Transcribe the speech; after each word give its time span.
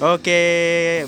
Oke, 0.00 0.40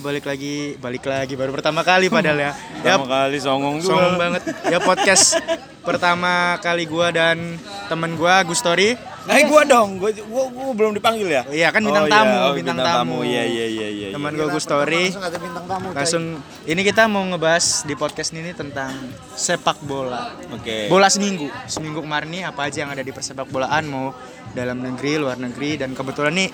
balik 0.04 0.28
lagi, 0.28 0.76
balik 0.76 1.08
lagi 1.08 1.32
baru 1.32 1.48
pertama 1.48 1.80
kali 1.80 2.12
padahal 2.12 2.36
ya. 2.36 2.52
Ya, 2.82 2.98
Pertama 2.98 3.08
kali 3.08 3.38
songong 3.38 3.76
juga. 3.78 3.88
songong 3.94 4.16
banget. 4.18 4.42
Ya 4.68 4.78
podcast 4.82 5.38
pertama 5.80 6.58
kali 6.60 6.84
gua 6.84 7.08
dan 7.08 7.56
temen 7.88 8.18
gua 8.20 8.44
Gustori. 8.44 8.98
Eh 9.30 9.46
gua 9.48 9.62
dong, 9.64 9.96
gua, 9.96 10.10
gua, 10.26 10.44
gua 10.50 10.74
belum 10.74 10.92
dipanggil 10.92 11.30
ya? 11.30 11.46
Iya 11.48 11.72
kan 11.72 11.80
bintang 11.80 12.04
Oh, 12.04 12.12
tamu, 12.12 12.34
iya. 12.36 12.42
Oh, 12.42 12.52
bintang, 12.52 12.78
tamu. 12.82 13.18
Iya 13.24 13.42
iya 13.48 13.66
iya 13.70 13.88
iya. 13.88 14.08
Teman 14.12 14.34
iya. 14.34 14.38
gua 14.42 14.46
Gustori. 14.52 15.04
Langsung 15.08 15.24
ada 15.24 15.38
bintang 15.40 15.64
tamu. 15.64 15.86
Langsung 15.94 16.24
ini 16.68 16.80
kita 16.82 17.02
mau 17.08 17.24
ngebahas 17.24 17.86
di 17.86 17.94
podcast 17.96 18.34
ini 18.36 18.52
tentang 18.52 18.92
sepak 19.32 19.80
bola. 19.86 20.36
Oke. 20.52 20.90
Bola 20.92 21.08
seminggu. 21.08 21.48
Seminggu 21.64 22.04
kemarin 22.04 22.28
nih 22.28 22.42
apa 22.44 22.68
aja 22.68 22.84
yang 22.84 22.92
ada 22.92 23.00
di 23.00 23.14
persepak 23.14 23.48
bolaan 23.48 23.88
mau 23.88 24.12
dalam 24.52 24.84
negeri, 24.84 25.16
luar 25.16 25.40
negeri 25.40 25.80
dan 25.80 25.96
kebetulan 25.96 26.34
nih 26.36 26.50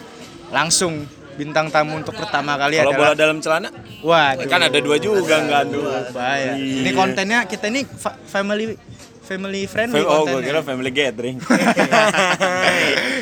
langsung 0.52 1.02
bintang 1.38 1.70
tamu 1.70 1.94
untuk 1.94 2.12
pertama 2.12 2.58
kali 2.58 2.76
Kalau 2.76 2.90
bola 2.90 3.08
adalah 3.08 3.16
dalam 3.16 3.38
celana? 3.38 3.70
Wah, 4.02 4.34
Kan 4.36 4.58
ada 4.60 4.78
dua 4.78 4.98
juga 4.98 5.38
enggak 5.38 5.70
tuh. 5.70 5.86
bahaya. 6.10 6.58
Ini 6.58 6.90
kontennya 6.92 7.46
kita 7.46 7.70
ini 7.70 7.86
fa- 7.86 8.18
family 8.20 8.74
family 9.22 9.62
friendly 9.64 10.02
Oh, 10.02 10.26
kontennya. 10.26 10.42
kira 10.42 10.60
family 10.62 10.90
gathering. 10.90 11.36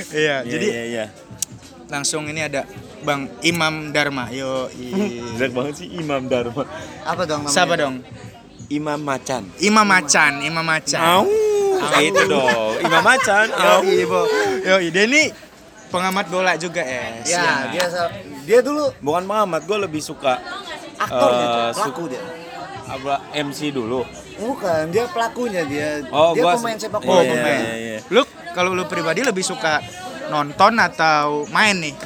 Iya, 0.06 0.08
Iya, 0.08 0.36
jadi 0.46 0.66
iya 0.66 0.84
iya. 0.86 1.04
langsung 1.86 2.24
ini 2.24 2.40
ada 2.40 2.64
Bang 3.02 3.28
Imam 3.42 3.90
Dharma. 3.90 4.26
Yo, 4.28 4.70
Jelek 5.36 5.52
banget 5.52 5.74
sih 5.76 5.88
Imam 5.92 6.24
Dharma. 6.24 6.64
Apa 7.04 7.22
dong 7.22 7.44
namanya? 7.44 7.52
siapa 7.52 7.74
dong? 7.76 8.00
Imam 8.66 8.98
Macan. 8.98 9.46
Imam 9.60 9.84
Macan, 9.84 10.32
Imam 10.40 10.64
Macan. 10.64 10.98
Au. 10.98 11.22
Itu 12.00 12.22
dong. 12.26 12.80
Imam 12.80 12.98
Macan. 13.00 13.46
Au. 13.52 13.80
Yo. 13.84 14.20
Yo, 14.64 14.76
dia 14.88 15.04
ini 15.04 15.30
pengamat 15.88 16.26
bola 16.26 16.52
juga 16.54 16.80
ya. 16.80 17.22
Ya, 17.22 17.46
dia 17.68 17.84
sa- 17.86 18.12
dia 18.42 18.60
dulu 18.60 18.90
Bukan 18.98 19.22
pengamat, 19.24 19.60
gua 19.62 19.78
lebih 19.80 19.98
suka 19.98 20.38
aktor 20.96 21.30
dia, 21.30 21.40
Eh, 21.40 21.48
coy. 21.48 21.66
su- 21.66 21.76
pelaku 21.76 22.02
dia. 22.08 22.22
apa 22.86 23.14
MC 23.34 23.70
dulu. 23.70 24.06
Bukan, 24.36 24.82
dia 24.88 25.04
pelakunya 25.06 25.62
dia. 25.64 26.06
Oh, 26.08 26.30
dia 26.32 26.44
gua- 26.44 26.54
pemain 26.54 26.76
sepak 26.76 27.00
Oh, 27.00 27.08
bola. 27.08 27.20
Iya, 27.20 27.32
pemain. 27.32 27.60
iya, 27.60 27.74
iya. 27.74 27.98
Lu 28.08 28.22
kalau 28.52 28.70
lu 28.70 28.84
pribadi 28.84 29.20
lebih 29.20 29.42
suka 29.42 29.82
nonton 30.26 30.72
atau 30.76 31.42
main 31.48 31.74
nih? 31.74 31.96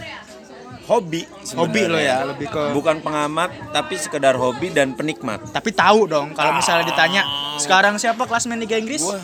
Hobi 0.83 1.23
Hobi 1.55 1.87
lo 1.87 1.95
ya, 1.97 2.27
lebih 2.27 2.51
ke 2.51 2.75
Bukan 2.75 2.99
pengamat, 2.99 3.71
tapi 3.71 3.95
sekedar 3.95 4.35
hobi 4.35 4.71
dan 4.71 4.91
penikmat. 4.91 5.39
tapi 5.49 5.71
tahu 5.71 6.11
dong 6.11 6.35
kalau 6.35 6.51
misalnya 6.53 6.83
ditanya 6.83 7.23
sekarang 7.57 7.95
siapa 7.95 8.27
klasmen 8.27 8.59
Liga 8.59 8.75
Inggris? 8.75 8.99
Wah, 9.01 9.23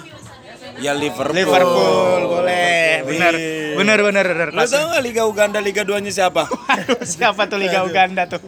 ya 0.78 0.92
Liverpool. 0.92 1.34
Liverpool 1.34 2.20
boleh. 2.27 3.02
Benar. 3.02 3.32
Iya. 3.34 3.74
Benar 3.77 3.98
benar 4.00 4.24
benar. 4.24 4.48
Lu 4.50 4.62
tau 4.62 4.84
gak 4.88 5.02
Liga 5.02 5.22
Uganda 5.24 5.58
Liga 5.58 5.82
2-nya 5.82 6.10
siapa? 6.10 6.48
Aduh, 6.72 7.00
siapa 7.02 7.44
tuh 7.44 7.56
Liga 7.56 7.82
Uganda 7.82 8.24
tuh? 8.24 8.41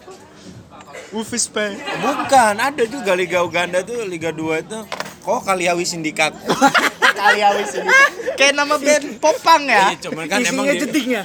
Ufis. 1.10 1.48
Bukan, 1.48 2.54
ada 2.54 2.84
juga 2.84 3.12
Liga 3.12 3.40
Uganda 3.40 3.80
tuh 3.80 4.04
Liga 4.04 4.28
2 4.28 4.62
itu 4.62 4.78
kok 5.18 5.40
Kaliawi 5.42 5.84
Sindikat. 5.84 6.32
Kali 7.18 7.42
awis 7.42 7.74
ini. 7.74 7.90
Kayak 8.38 8.54
nama 8.54 8.78
band 8.78 9.18
Popang 9.18 9.66
ya. 9.66 9.90
Iya, 9.90 10.06
cuman 10.06 10.24
kan 10.30 10.38
emang 10.38 10.70
Isinya 10.70 10.70
di- 10.70 10.82
jedingnya. 10.86 11.22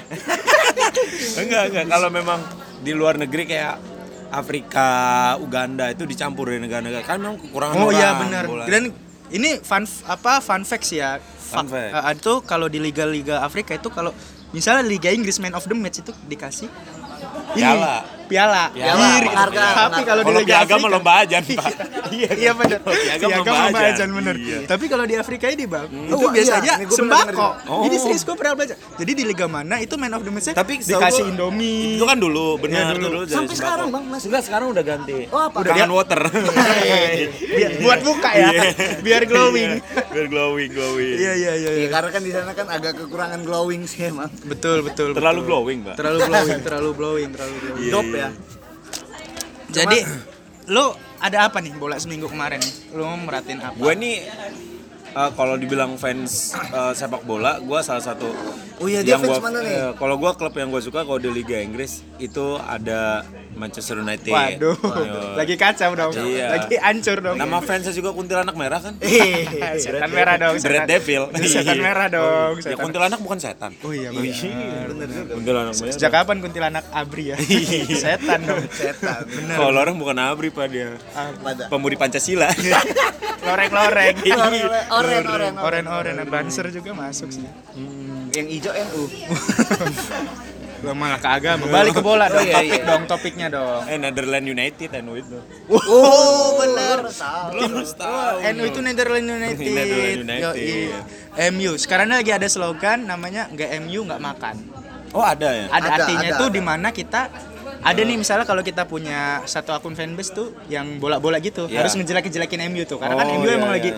enggak 1.37 1.63
enggak 1.69 1.85
kalau 1.85 2.09
memang 2.09 2.39
di 2.81 2.91
luar 2.91 3.15
negeri 3.15 3.45
kayak 3.45 3.77
Afrika, 4.33 4.89
Uganda 5.37 5.93
itu 5.93 6.09
dicampur 6.09 6.49
dari 6.49 6.57
negara-negara 6.57 7.05
kan 7.05 7.21
memang 7.21 7.37
kekurangan 7.37 7.77
Oh 7.77 7.85
orang. 7.85 7.93
iya 7.93 8.09
benar. 8.17 8.43
Dan 8.65 8.83
ini 9.33 9.57
fun 9.65 9.83
apa 10.05 10.39
fun 10.39 10.61
fact 10.61 10.85
sih 10.85 11.01
ya. 11.01 11.17
Fun 11.19 11.65
fact. 11.65 11.91
eh, 11.97 12.13
itu 12.13 12.33
kalau 12.45 12.69
di 12.69 12.77
liga-liga 12.77 13.41
Afrika 13.41 13.73
itu 13.73 13.89
kalau 13.89 14.13
misalnya 14.53 14.85
Liga 14.85 15.09
Inggris 15.09 15.41
man 15.41 15.57
of 15.57 15.65
the 15.65 15.73
match 15.73 16.05
itu 16.05 16.13
dikasih 16.29 16.69
ini, 16.69 17.57
Piala. 17.57 17.95
Piala. 18.25 18.63
Piala, 18.69 19.05
Iri. 19.13 19.27
penghargaan, 19.27 19.75
Tapi 19.89 20.01
kalau 20.03 20.21
di 20.21 20.31
Liga 20.35 20.55
Afrika 20.59 20.87
lomba 20.87 21.11
ajan, 21.19 21.41
Pak. 21.43 21.71
Iya, 22.09 22.29
iya 22.41 22.51
benar. 22.53 22.79
Piagam 22.79 23.29
Piagam 23.29 23.29
lomba 23.39 23.53
lomba 23.63 23.79
ajan. 23.79 23.93
ajan 23.93 24.09
bener. 24.13 24.35
Iya. 24.35 24.57
Tapi 24.65 24.85
kalau 24.85 25.03
di 25.03 25.15
Afrika 25.15 25.45
ini 25.47 25.65
bang, 25.65 25.87
itu 25.87 26.13
Oh, 26.13 26.19
iya. 26.21 26.31
biasanya 26.31 26.73
pernah 26.75 26.93
sembako. 26.93 27.21
denger 27.21 27.35
juga. 27.35 27.83
Ini 27.83 27.95
Oh. 27.95 28.01
serius 28.01 28.23
gue 28.23 28.35
pernah 28.35 28.53
baca. 28.55 28.73
Jadi 28.93 29.11
di 29.13 29.23
liga 29.23 29.45
mana 29.45 29.75
itu 29.77 29.93
man 29.95 30.11
of 30.11 30.21
the 30.21 30.31
match 30.31 30.47
Tapi 30.49 30.73
dikasih 30.79 31.23
Indomie. 31.27 31.95
Itu 31.95 32.05
kan 32.05 32.17
dulu, 32.17 32.47
benar 32.57 32.83
Iya, 32.85 32.93
dulu. 32.93 33.05
dulu. 33.05 33.19
Sampai 33.23 33.35
sembako. 33.47 33.59
sekarang, 33.59 33.87
Bang, 33.89 34.03
masih. 34.05 34.27
Enggak, 34.27 34.43
sekarang 34.43 34.67
udah 34.69 34.83
ganti. 34.83 35.17
Oh, 35.29 35.41
apa? 35.41 35.57
Udah 35.59 35.71
Kangen 35.71 35.91
water. 35.91 36.21
Biar, 37.53 37.71
buat 37.79 37.99
buka 38.01 38.29
ya, 38.31 38.49
Iya. 38.49 38.61
biar 38.99 39.23
glowing. 39.25 39.71
Iya, 39.73 40.03
Biar 40.09 40.27
glowing, 40.27 40.69
glowing. 40.69 41.15
Iya 41.15 41.33
iya 41.33 41.51
iya. 41.55 41.69
Ya, 41.69 41.71
iya. 41.77 41.87
karena 41.89 42.09
kan 42.09 42.21
di 42.21 42.31
sana 42.31 42.51
kan 42.51 42.67
agak 42.67 42.93
kekurangan 42.95 43.41
glowing 43.41 43.81
sih 43.83 44.07
emang. 44.07 44.29
Betul 44.43 44.81
betul. 44.81 45.13
Terlalu 45.13 45.41
glowing, 45.43 45.79
Pak. 45.83 45.95
Terlalu 45.95 46.19
glowing, 46.23 46.59
terlalu 46.61 46.89
glowing, 46.93 47.29
terlalu 47.31 47.55
glowing. 47.59 47.91
Ya. 48.13 48.29
Jadi 49.73 50.05
lu 50.69 50.85
ada 51.17 51.49
apa 51.49 51.57
nih 51.59 51.73
bola 51.75 51.97
seminggu 51.97 52.29
kemarin 52.29 52.61
nih? 52.61 52.75
Lu 52.93 53.09
merhatiin 53.25 53.59
apa? 53.59 53.73
Gue 53.73 53.93
nih 53.97 54.15
eh, 55.15 55.31
kalau 55.31 55.55
dibilang 55.55 55.95
fans 55.95 56.51
eh, 56.55 56.93
sepak 56.93 57.23
bola, 57.23 57.57
gue 57.57 57.79
salah 57.79 58.03
satu. 58.03 58.29
Oh 58.77 58.87
iya, 58.87 58.99
dia 58.99 59.15
fans 59.15 59.29
gua- 59.31 59.43
mana 59.43 59.59
nih? 59.59 59.71
eh, 59.71 59.91
kalau 59.93 60.15
gue 60.15 60.31
klub 60.33 60.53
yang 60.53 60.67
gue 60.67 60.81
suka 60.81 61.01
kalau 61.01 61.17
di 61.17 61.29
Liga 61.29 61.55
Inggris 61.55 62.01
itu 62.17 62.45
ada 62.59 63.21
Manchester 63.53 63.99
United. 63.99 64.33
Waduh, 64.33 64.73
lagi 65.35 65.53
kacau 65.55 65.93
dong, 65.93 66.09
Iya. 66.11 66.57
lagi 66.57 66.75
hancur 66.75 67.21
dong. 67.21 67.37
Nama 67.37 67.57
fansnya 67.59 67.93
juga 67.93 68.09
kuntilanak 68.09 68.53
merah 68.53 68.81
kan? 68.81 68.97
Eh, 68.99 69.45
setan 69.83 70.09
merah 70.09 70.35
dong, 70.35 70.57
Red 70.57 70.89
Devil. 70.89 71.29
Setan 71.39 71.77
merah 71.77 72.09
dong. 72.09 72.57
Ya 72.57 72.73
setan- 72.73 72.81
kuntilanak 72.81 73.19
bukan 73.21 73.37
setan. 73.37 73.71
Oh 73.79 73.93
iya 73.93 74.09
benar. 74.09 74.89
bener 74.89 75.07
juga. 75.07 75.33
Kuntilanak 75.37 75.73
merah. 75.75 75.93
Sejak 75.93 76.11
kapan 76.11 76.37
kuntilanak 76.41 76.83
abri 76.89 77.23
ya? 77.29 77.37
Setan 77.93 78.39
dong. 78.41 78.65
Setan. 78.73 79.21
Kalau 79.47 79.79
orang 79.79 79.95
bukan 79.95 80.17
abri 80.17 80.49
pak 80.49 80.65
dia. 80.67 80.97
Pemudi 81.69 81.93
Pancasila. 81.93 82.49
Loreng-loreng. 83.43 84.15
Oren, 85.03 85.25
oren, 85.27 85.53
Oren-oren, 85.85 86.15
banser 86.25 86.67
juga 86.69 86.91
masuk 86.91 87.29
sih. 87.29 87.45
Yang 88.31 88.47
hijau 88.49 88.73
NU. 88.73 89.03
Gua 90.79 90.93
malah 90.99 91.15
ke 91.17 91.29
agama. 91.29 91.63
Balik 91.65 91.93
ke 91.93 92.01
bola 92.01 92.25
dong. 92.27 92.39
Oh, 92.43 92.43
iya, 92.43 92.55
Topik 92.55 92.71
iya. 92.73 92.83
dong, 92.83 93.03
topiknya 93.05 93.47
dong. 93.49 93.81
eh 93.85 93.97
Netherlands 93.97 94.47
United 94.47 94.89
anu 94.93 95.13
itu. 95.15 95.37
Oh, 95.69 96.57
bener. 96.57 97.07
Tahu. 97.07 97.47
Lo 97.53 97.61
harus 97.69 97.91
tahu. 97.93 98.35
NU 98.51 98.63
itu 98.65 98.79
Netherlands 98.79 99.29
United. 99.29 99.67
Netherlands 99.77 100.19
United. 100.19 100.43
Yoi. 100.43 101.51
MU. 101.51 101.71
Sekarang 101.75 102.07
lagi 102.07 102.31
ada 102.31 102.47
slogan 102.47 103.03
namanya 103.03 103.47
nggak 103.47 103.69
MU 103.81 103.99
nggak 104.03 104.21
makan. 104.21 104.55
Oh 105.11 105.21
ada 105.21 105.45
ya. 105.45 105.65
Ada, 105.67 105.77
Ada, 105.77 105.89
artinya 105.99 106.29
ada, 106.31 106.37
ada. 106.41 106.49
di 106.49 106.61
mana 106.61 106.87
kita 106.89 107.21
ada 107.83 107.99
nih 107.99 108.15
misalnya 108.15 108.47
kalau 108.47 108.63
kita 108.63 108.83
punya 108.83 109.43
satu 109.43 109.75
akun 109.75 109.91
fanbase 109.91 110.31
tuh 110.31 110.55
yang 110.67 110.97
bola-bola 110.97 111.37
gitu 111.37 111.67
Iya. 111.67 111.83
harus 111.83 111.93
ngejelek-jelekin 111.93 112.71
MU 112.71 112.81
tuh 112.81 112.95
karena 112.95 113.13
kan 113.13 113.27
Oh, 113.27 113.37
MU 113.37 113.45
iya, 113.45 113.53
emang 113.53 113.69
iya. 113.69 113.77
lagi 113.77 113.89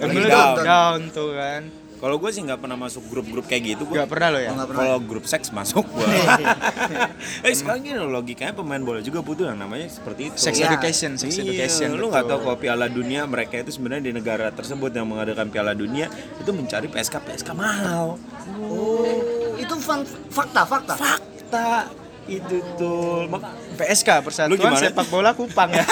Lagi 0.00 0.16
MU 0.16 0.24
down. 0.24 0.32
down. 0.32 0.64
down 0.64 1.00
tuh 1.12 1.30
kan. 1.36 1.62
Kalau 2.00 2.16
gue 2.16 2.32
sih 2.32 2.40
nggak 2.40 2.64
pernah 2.64 2.80
masuk 2.80 3.04
grup-grup 3.12 3.44
kayak 3.44 3.76
gitu. 3.76 3.84
Gua. 3.84 4.08
Gak 4.08 4.08
pernah 4.08 4.32
lo 4.32 4.40
ya. 4.40 4.56
Oh. 4.56 4.64
Kalau 4.64 4.96
grup 5.04 5.28
seks 5.28 5.52
masuk 5.52 5.84
gua. 5.84 6.08
eh 7.44 7.52
sekarang 7.52 7.84
gini 7.84 8.00
loh 8.00 8.08
logikanya 8.08 8.56
pemain 8.56 8.80
bola 8.80 9.04
juga 9.04 9.20
butuh 9.20 9.52
yang 9.52 9.60
namanya 9.60 9.84
seperti 9.92 10.32
itu. 10.32 10.36
Sex 10.40 10.56
Iya. 10.56 10.72
education, 10.72 11.20
sex 11.20 11.36
Iya, 11.36 11.44
education. 11.44 12.00
lu 12.00 12.08
nggak 12.08 12.24
tahu 12.24 12.40
kalau 12.40 12.56
Piala 12.56 12.88
Dunia 12.88 13.28
mereka 13.28 13.60
itu 13.60 13.76
sebenarnya 13.76 14.08
di 14.08 14.12
negara 14.16 14.48
tersebut 14.48 14.96
yang 14.96 15.12
mengadakan 15.12 15.52
Piala 15.52 15.76
Dunia 15.76 16.08
itu 16.40 16.48
mencari 16.56 16.88
PSK 16.88 17.20
PSK 17.20 17.52
mahal. 17.52 18.16
Oh, 18.64 19.04
itu 19.60 19.74
fun, 19.76 20.00
fakta, 20.32 20.64
fakta. 20.64 20.96
Fakta 20.96 21.92
itu 22.32 22.64
tuh. 22.80 23.28
PSK 23.76 24.24
Persatuan? 24.24 24.72
Sepak 24.72 25.04
Bola 25.12 25.36
Kupang 25.36 25.68
ya. 25.68 25.84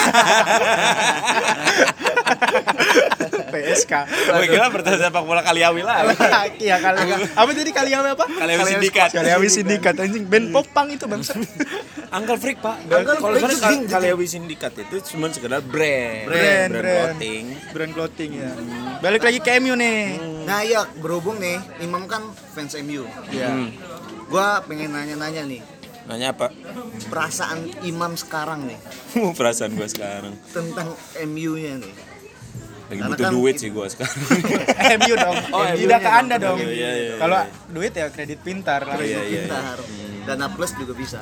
PSK. 3.81 3.93
gue 4.29 4.47
kira 4.47 4.67
pertanyaan 4.67 5.01
sepak 5.05 5.23
bola 5.23 5.41
Kaliawi 5.41 5.81
lah. 5.81 6.11
Iya 6.55 6.77
kali 6.77 6.97
apa 7.15 7.49
tadi 7.49 7.71
Kaliawi 7.71 8.09
apa? 8.11 8.25
Kaliawi 8.27 8.63
Sindikat. 8.69 9.09
Kaliawi 9.11 9.47
Sindikat 9.47 9.95
anjing 9.97 10.23
band 10.23 10.51
popang 10.51 10.87
itu 10.89 11.05
bangsa. 11.05 11.33
Uncle 12.09 12.37
Freak 12.41 12.59
pak. 12.59 12.77
Uncle 12.83 13.15
Kalau 13.15 13.33
Freak 13.33 13.41
sebenarnya 13.41 13.59
jeding, 13.61 13.81
Kal- 13.81 13.93
Kaliawi 13.95 14.25
Sindikat 14.25 14.73
itu 14.77 14.95
cuma 15.09 15.29
sekedar 15.29 15.61
brand, 15.61 16.25
Brand, 16.25 16.71
brand. 16.71 16.85
clothing. 17.15 17.43
Brand 17.71 17.91
clothing 17.93 18.31
ya. 18.35 18.51
Balik 18.99 19.21
lagi 19.21 19.39
ke 19.39 19.57
MU 19.57 19.73
nih. 19.73 20.19
Nah 20.41 20.59
iya, 20.61 20.81
berhubung 20.95 21.37
nih, 21.37 21.55
Imam 21.79 22.03
kan 22.05 22.25
fans 22.51 22.75
MU. 22.79 23.05
Iya. 23.29 23.49
Hmm. 23.49 23.69
Gua 24.25 24.61
pengen 24.61 24.91
nanya-nanya 24.91 25.41
nih, 25.43 25.61
Nanya 26.05 26.33
apa? 26.33 26.53
perasaan 27.05 27.65
Imam 27.81 28.13
sekarang 28.13 28.65
nih 28.65 28.77
Perasaan 29.37 29.73
gue 29.73 29.85
sekarang. 29.85 30.33
tentang 30.49 30.93
MU-nya 31.23 31.77
nih. 31.77 31.93
Lagi 32.89 32.97
Karena 32.97 33.09
butuh 33.11 33.21
kan 33.23 33.31
duit 33.31 33.53
it- 33.53 33.59
sih 33.59 33.69
gue 33.69 33.85
sekarang. 33.93 34.17
MU 34.97 35.13
dong. 35.15 35.35
Oh, 35.53 35.63
Tidak 35.63 35.77
MU-nya 35.79 35.97
ke 35.97 36.03
dong. 36.03 36.19
Anda 36.19 36.35
dong. 36.37 36.57
Iya, 36.59 36.69
iya, 36.69 36.89
iya. 36.95 37.13
Kalau 37.15 37.39
duit 37.69 37.93
ya 37.93 38.05
kredit 38.09 38.39
pintar 38.39 38.81
lah. 38.81 38.97
Iya, 38.97 39.21
iya. 39.23 39.41
Pintar. 39.45 39.77
Dana 40.25 40.45
plus 40.49 40.73
juga 40.73 40.93
bisa. 40.93 41.21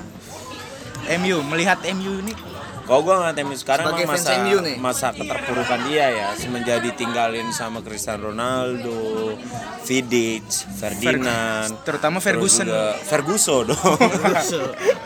MU 1.17 1.39
melihat 1.45 1.79
MU 1.87 2.19
ini 2.19 2.35
Kalau 2.83 2.99
gue 3.01 3.13
ngeliat 3.13 3.35
MU 3.41 3.51
sekarang 3.53 3.85
Sebagai 3.85 4.07
masa, 4.07 4.31
MU 4.41 4.57
nih. 4.59 4.75
masa 4.77 5.07
keterpurukan 5.11 5.79
dia 5.85 6.07
ya 6.09 6.27
semenjak 6.33 6.79
ditinggalin 6.81 7.51
sama 7.51 7.79
Cristiano 7.79 8.31
Ronaldo, 8.31 9.35
Vidic, 9.83 10.47
Ferdinand, 10.73 11.83
terutama 11.83 12.19
terus 12.19 12.27
Ferguson. 12.57 12.63
juga 12.65 12.95
Ferguson 12.97 13.63
dong. 13.65 13.99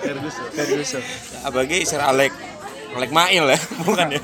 Ferguson. 0.01 1.01
Apalagi 1.41 1.81
Sir 1.81 2.01
Alex 2.01 2.31
Alex 2.91 3.11
Mail 3.15 3.45
ya, 3.47 3.59
bukan 3.87 4.07
ya. 4.11 4.21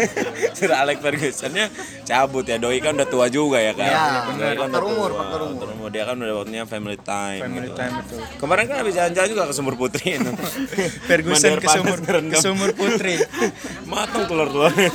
Sir 0.58 0.70
Alex 0.72 0.98
Fergusonnya 1.00 1.66
cabut 2.04 2.44
ya. 2.44 2.60
Doi 2.60 2.78
kan 2.84 2.92
udah 2.96 3.08
tua 3.08 3.26
juga 3.32 3.58
ya 3.58 3.72
kan. 3.72 3.88
Iya, 3.88 4.04
Doi 4.04 4.28
benar. 4.36 4.52
kan 4.52 4.68
Faktor 4.68 4.82
udah 4.82 4.92
umur, 4.92 5.10
faktor 5.16 5.40
umur. 5.48 5.66
Umur. 5.72 5.88
Dia 5.88 6.04
kan 6.04 6.16
udah 6.20 6.34
waktunya 6.44 6.64
family 6.68 6.98
time. 7.00 7.40
Family 7.40 7.68
gitu. 7.72 7.78
time 7.80 7.92
betul. 8.04 8.20
Kemarin 8.36 8.64
kan 8.68 8.76
habis 8.84 8.94
jalan-jalan 8.94 9.28
juga 9.32 9.42
ke 9.48 9.54
Sumur 9.56 9.74
Putri 9.80 10.08
itu. 10.20 10.30
Ferguson 11.08 11.52
ke 11.56 11.68
sumur 11.68 11.98
ke 12.04 12.36
sumur 12.40 12.70
putri. 12.76 13.14
Matang 13.88 14.28
telur-telurnya. 14.28 14.90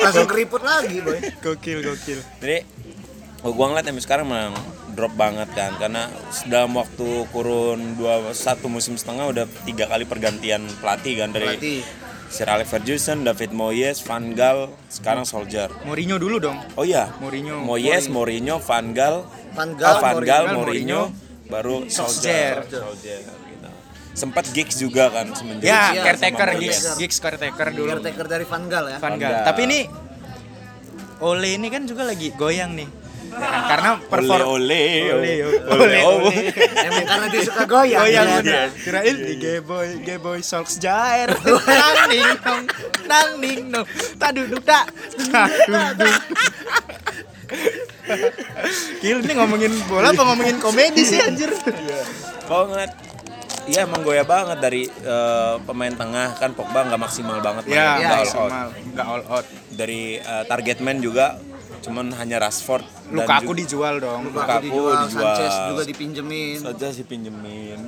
Langsung 0.00 0.28
keriput 0.28 0.62
lagi, 0.64 1.04
boy. 1.04 1.20
Gokil 1.44 1.78
gokil. 1.84 2.20
Jadi 2.40 2.58
oh, 3.44 3.52
gua 3.52 3.72
ngeliat 3.72 3.86
MU 3.92 4.00
sekarang 4.00 4.26
memang 4.26 4.56
drop 4.94 5.12
banget 5.18 5.50
kan 5.52 5.74
karena 5.76 6.06
dalam 6.46 6.78
waktu 6.78 7.26
kurun 7.34 7.98
dua 7.98 8.30
satu 8.30 8.70
musim 8.70 8.94
setengah 8.94 9.26
udah 9.26 9.44
tiga 9.66 9.90
kali 9.90 10.06
pergantian 10.06 10.62
pelatih 10.78 11.18
kan 11.18 11.34
dari 11.34 11.58
Pelatih. 11.58 11.82
Sir 12.30 12.50
Alex 12.50 12.66
Ferguson, 12.70 13.22
David 13.22 13.54
Moyes, 13.54 14.02
Van 14.02 14.34
Gaal, 14.34 14.72
sekarang 14.90 15.22
Solskjaer. 15.22 15.70
Mourinho 15.86 16.18
dulu 16.18 16.42
dong. 16.42 16.58
Oh 16.74 16.82
iya, 16.82 17.12
Mourinho. 17.22 17.62
Moyes, 17.62 18.10
Mourinho, 18.10 18.58
Van 18.58 18.90
Gaal, 18.90 19.28
Van 19.54 19.70
ah, 19.70 19.78
Gaal, 19.78 19.96
Van 20.02 20.18
Gaal, 20.24 20.44
Mourinho, 20.50 21.10
Mourinho, 21.14 21.50
baru. 21.50 21.76
Solskjaer. 21.86 22.66
Solskjaer, 22.66 23.22
gitu. 23.24 23.68
Sempat 24.14 24.44
gigs 24.54 24.78
juga 24.78 25.10
kan 25.10 25.34
semenjak 25.34 25.66
Ya, 25.66 25.90
caretaker 25.98 26.48
gigs, 26.62 26.94
gigs 26.98 27.18
caretaker 27.18 27.68
dulu. 27.74 27.98
Caretaker 27.98 28.26
dari 28.30 28.46
Van 28.46 28.64
Gaal 28.66 28.86
ya. 28.94 28.98
Van 28.98 29.14
Van 29.14 29.18
Gaal. 29.18 29.32
Gaal. 29.42 29.46
Tapi 29.50 29.60
ini 29.66 29.80
Ole 31.22 31.56
ini 31.56 31.70
kan 31.70 31.86
juga 31.86 32.02
lagi 32.02 32.34
goyang 32.34 32.74
nih. 32.74 33.03
Ya? 33.34 33.50
Karena 33.66 33.90
perform 33.98 34.46
Ole, 34.46 34.84
ole, 35.10 35.32
Ole, 35.66 35.98
ole. 36.00 36.34
Emang 36.86 37.04
karena 37.04 37.26
dia 37.28 37.42
suka 37.42 37.62
goyang. 37.66 38.00
Goyang 38.06 38.26
ya. 38.26 38.36
bener. 38.40 38.68
Kirain 38.78 39.16
di 39.16 39.34
gay 39.36 39.58
boy, 39.58 39.88
gay 40.00 40.18
boy 40.18 40.38
Solskjaer. 40.38 41.30
Nang 41.34 41.98
ning 42.06 42.22
nong, 42.38 42.62
nang 43.04 43.28
ning 43.38 43.60
nong. 43.68 43.86
Tak 44.16 44.30
duduk 44.32 44.62
tak. 44.62 44.86
Tak 45.28 45.48
duduk. 45.98 46.20
Gil 49.00 49.18
ini 49.20 49.32
ngomongin 49.36 49.72
bola 49.86 50.12
apa 50.12 50.22
ngomongin 50.24 50.56
komedi 50.60 51.02
sih 51.04 51.20
anjir? 51.20 51.50
Kalau 52.44 52.68
ngeliat 52.70 52.92
Iya 53.64 53.88
emang 53.88 54.04
goya 54.04 54.28
banget 54.28 54.60
dari 54.60 54.84
eh, 54.84 55.54
pemain 55.64 55.88
tengah 55.88 56.36
kan 56.36 56.52
Pogba 56.52 56.84
nggak 56.84 57.00
maksimal 57.00 57.40
banget 57.40 57.64
Ya, 57.72 57.96
mainnya, 57.96 57.96
nggak 57.96 58.12
all 58.12 58.20
out. 58.20 58.28
maksimal, 58.28 58.68
nggak 58.92 59.06
all 59.08 59.24
out. 59.24 59.46
Dari 59.72 60.02
eh, 60.20 60.44
target 60.44 60.78
man 60.84 61.00
juga 61.00 61.40
cuman 61.84 62.10
hanya 62.14 62.36
Rashford 62.38 62.82
dan 62.82 63.14
Lukaku 63.20 63.52
ju- 63.52 63.58
dijual 63.60 63.94
dong. 63.98 64.26
Lukaku 64.26 64.40
Lukaku 64.40 64.64
dijual, 64.64 64.96
dijual. 65.04 65.24
Sanchez 65.30 65.54
juga 65.68 65.82
dipinjemin. 65.84 66.56
saja 66.58 66.88
sih 66.90 67.04
pinjemin. 67.04 67.80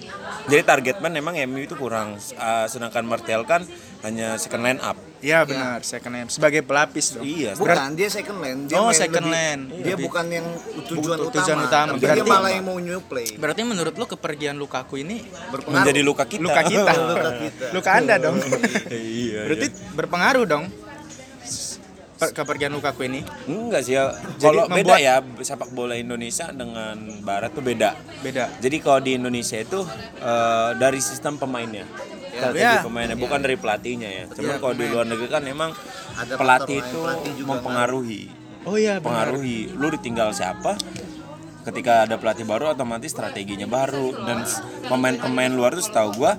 Jadi 0.50 0.62
target 0.62 0.96
man 0.98 1.14
emang 1.14 1.38
MU 1.44 1.60
itu 1.60 1.72
kurang, 1.72 2.18
Eh, 2.18 2.66
sedangkan 2.66 3.00
Martial 3.02 3.42
kan 3.42 3.62
hanya 4.02 4.36
second 4.36 4.60
line 4.60 4.76
up. 4.78 4.98
Iya 5.18 5.40
benar, 5.42 5.80
second 5.80 6.12
name 6.12 6.28
sebagai 6.28 6.60
pelapis 6.60 7.16
dong. 7.16 7.24
Iya, 7.24 7.56
Bukan, 7.56 7.96
dia 7.96 8.12
second 8.12 8.38
land. 8.38 8.68
Dia 8.68 8.76
Oh, 8.76 8.92
second 8.92 9.24
lebih- 9.24 9.32
land. 9.32 9.62
Dia 9.72 9.94
Lebih- 9.94 10.04
bukan 10.04 10.24
yang 10.28 10.46
tujuan 10.84 11.00
Bukan 11.00 11.18
utama. 11.22 11.34
tujuan 11.34 11.58
utama. 11.62 11.88
Tapi 11.88 11.96
dia 11.96 12.08
Berarti- 12.12 12.28
malah 12.28 12.50
yang 12.52 12.64
mau 12.66 12.76
new 12.76 13.00
play. 13.00 13.28
Berarti 13.34 13.60
menurut 13.62 13.94
lu 13.94 14.04
kepergian 14.04 14.52
Lukaku 14.54 15.00
ini 15.00 15.24
Berpengaruh. 15.48 15.80
menjadi 15.80 16.00
luka 16.02 16.24
kita. 16.26 16.44
luka 16.44 16.60
kita. 16.62 16.92
Luka 17.08 17.30
kita. 17.38 17.64
Luka 17.72 17.90
Anda 17.94 18.14
dong. 18.18 18.36
iya. 18.92 19.40
Berarti 19.46 19.66
berpengaruh 19.94 20.44
dong. 20.44 20.64
Per- 22.24 22.32
kepergian 22.32 22.72
Lukaku 22.72 23.04
ini 23.04 23.20
enggak 23.44 23.80
sih 23.84 23.94
ya. 23.94 24.12
Kalau 24.40 24.64
beda 24.66 24.96
ya 24.96 25.20
sepak 25.20 25.68
bola 25.76 25.92
Indonesia 25.94 26.48
dengan 26.48 26.96
barat 27.20 27.52
tuh 27.52 27.60
beda. 27.60 27.92
beda. 28.24 28.48
Jadi 28.58 28.76
kalau 28.80 29.00
di 29.04 29.20
Indonesia 29.20 29.60
itu 29.60 29.84
eh, 30.20 30.70
dari 30.80 31.00
sistem 31.04 31.36
pemainnya. 31.36 31.84
Strategi 32.34 32.66
Ya. 32.66 32.82
pemainnya 32.82 33.14
bukan 33.14 33.38
dari 33.38 33.54
pelatihnya 33.54 34.10
ya. 34.10 34.24
Cuman 34.32 34.54
Ya, 34.54 34.58
kalau 34.58 34.74
di 34.74 34.84
luar 34.90 35.06
negeri 35.06 35.28
kan 35.30 35.42
emang 35.46 35.70
Ada 36.18 36.34
pelatih 36.34 36.82
itu 36.82 36.98
pelatih 36.98 37.32
juga 37.38 37.48
mempengaruhi. 37.54 38.22
Oh 38.66 38.74
iya. 38.74 38.98
Pengaruhi. 38.98 39.70
Lu 39.70 39.86
ditinggal 39.92 40.34
siapa? 40.34 40.74
Ketika 41.64 42.04
ada 42.04 42.18
pelatih 42.18 42.44
baru 42.44 42.74
otomatis 42.74 43.14
strateginya 43.14 43.64
baru 43.64 44.12
dan 44.26 44.42
pemain-pemain 44.84 45.48
luar 45.48 45.72
tuh 45.72 45.84
setahu 45.86 46.10
gua 46.20 46.36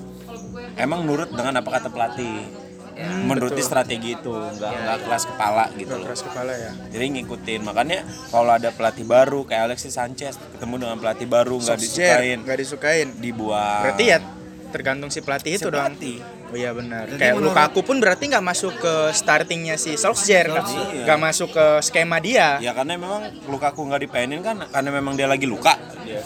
emang 0.75 1.01
nurut 1.07 1.31
dengan 1.31 1.63
apa 1.63 1.69
kata 1.79 1.89
pelatih. 1.89 2.64
Menuruti 2.95 3.59
strategi 3.59 4.15
itu, 4.15 4.31
nggak 4.31 4.71
nggak 4.73 4.97
keras 5.03 5.23
kepala 5.25 5.67
gitu 5.73 5.93
loh. 5.93 6.05
Keras 6.05 6.21
kepala 6.21 6.51
ya. 6.51 6.71
Jadi 6.87 7.05
ngikutin. 7.13 7.59
Makanya 7.61 7.99
kalau 8.29 8.51
ada 8.51 8.69
pelatih 8.69 9.03
baru 9.03 9.43
kayak 9.43 9.63
Alexis 9.69 9.93
Sanchez 9.93 10.39
ketemu 10.49 10.75
dengan 10.81 10.97
pelatih 10.97 11.25
baru 11.25 11.55
nggak 11.57 11.75
disukain, 11.77 12.37
Nggak 12.41 12.57
disukain. 12.57 13.07
dibuang. 13.17 13.83
Berarti 13.83 14.03
ya 14.05 14.17
tergantung 14.67 15.07
si 15.07 15.19
pelatih 15.19 15.55
itu 15.55 15.61
Si 15.61 15.65
dong. 15.65 15.75
pelatih. 15.77 16.17
Oh 16.45 16.53
iya 16.53 16.71
benar. 16.71 17.03
Jadi 17.05 17.17
Kayak 17.17 17.35
menurut- 17.35 17.51
Lukaku 17.51 17.79
pun 17.81 17.97
berarti 17.97 18.23
nggak 18.27 18.45
masuk 18.45 18.73
ke 18.77 18.93
startingnya 19.11 19.75
si 19.75 19.95
Solskjaer 19.95 20.47
kan? 20.51 20.63
Iya. 20.63 21.03
Nggak 21.03 21.19
masuk 21.21 21.49
ke 21.51 21.65
skema 21.81 22.19
dia. 22.19 22.59
Ya 22.59 22.71
karena 22.71 22.95
memang 22.95 23.21
Lukaku 23.45 23.81
nggak 23.83 24.01
dipainin 24.03 24.39
kan 24.39 24.61
karena 24.63 24.89
memang 24.93 25.15
dia 25.15 25.25
lagi 25.25 25.43
luka. 25.43 25.73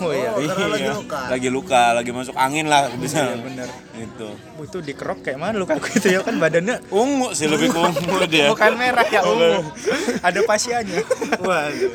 Dia. 0.01 0.07
Oh 0.07 0.11
iya. 0.11 0.29
Oh, 0.31 0.41
karena 0.45 0.67
lagi 0.69 0.89
luka. 0.89 1.19
Lagi 1.27 1.49
luka, 1.49 1.83
lagi 1.93 2.11
masuk 2.11 2.35
angin 2.35 2.65
lah 2.65 2.87
bisa. 2.93 3.19
Iya, 3.21 3.35
bener. 3.37 3.67
Itu. 3.93 4.27
Oh, 4.53 4.63
itu 4.63 4.77
dikerok 4.79 5.19
kayak 5.21 5.37
mana 5.37 5.55
Lukaku 5.55 5.91
itu 5.93 6.07
ya 6.09 6.21
kan 6.21 6.35
badannya 6.35 6.79
Ungu 6.89 7.31
sih 7.31 7.45
lebih 7.45 7.67
ke 7.67 7.77
ungu 7.77 8.17
dia. 8.31 8.47
bukan 8.47 8.73
merah 8.73 9.03
ya 9.05 9.21
ungu. 9.21 9.67
Ada 10.21 10.39
pasiannya. 10.41 11.01
Waduh. 11.41 11.91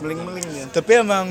Meling-meling 0.00 0.46
ya. 0.52 0.64
Tapi 0.70 0.90
emang 0.96 1.26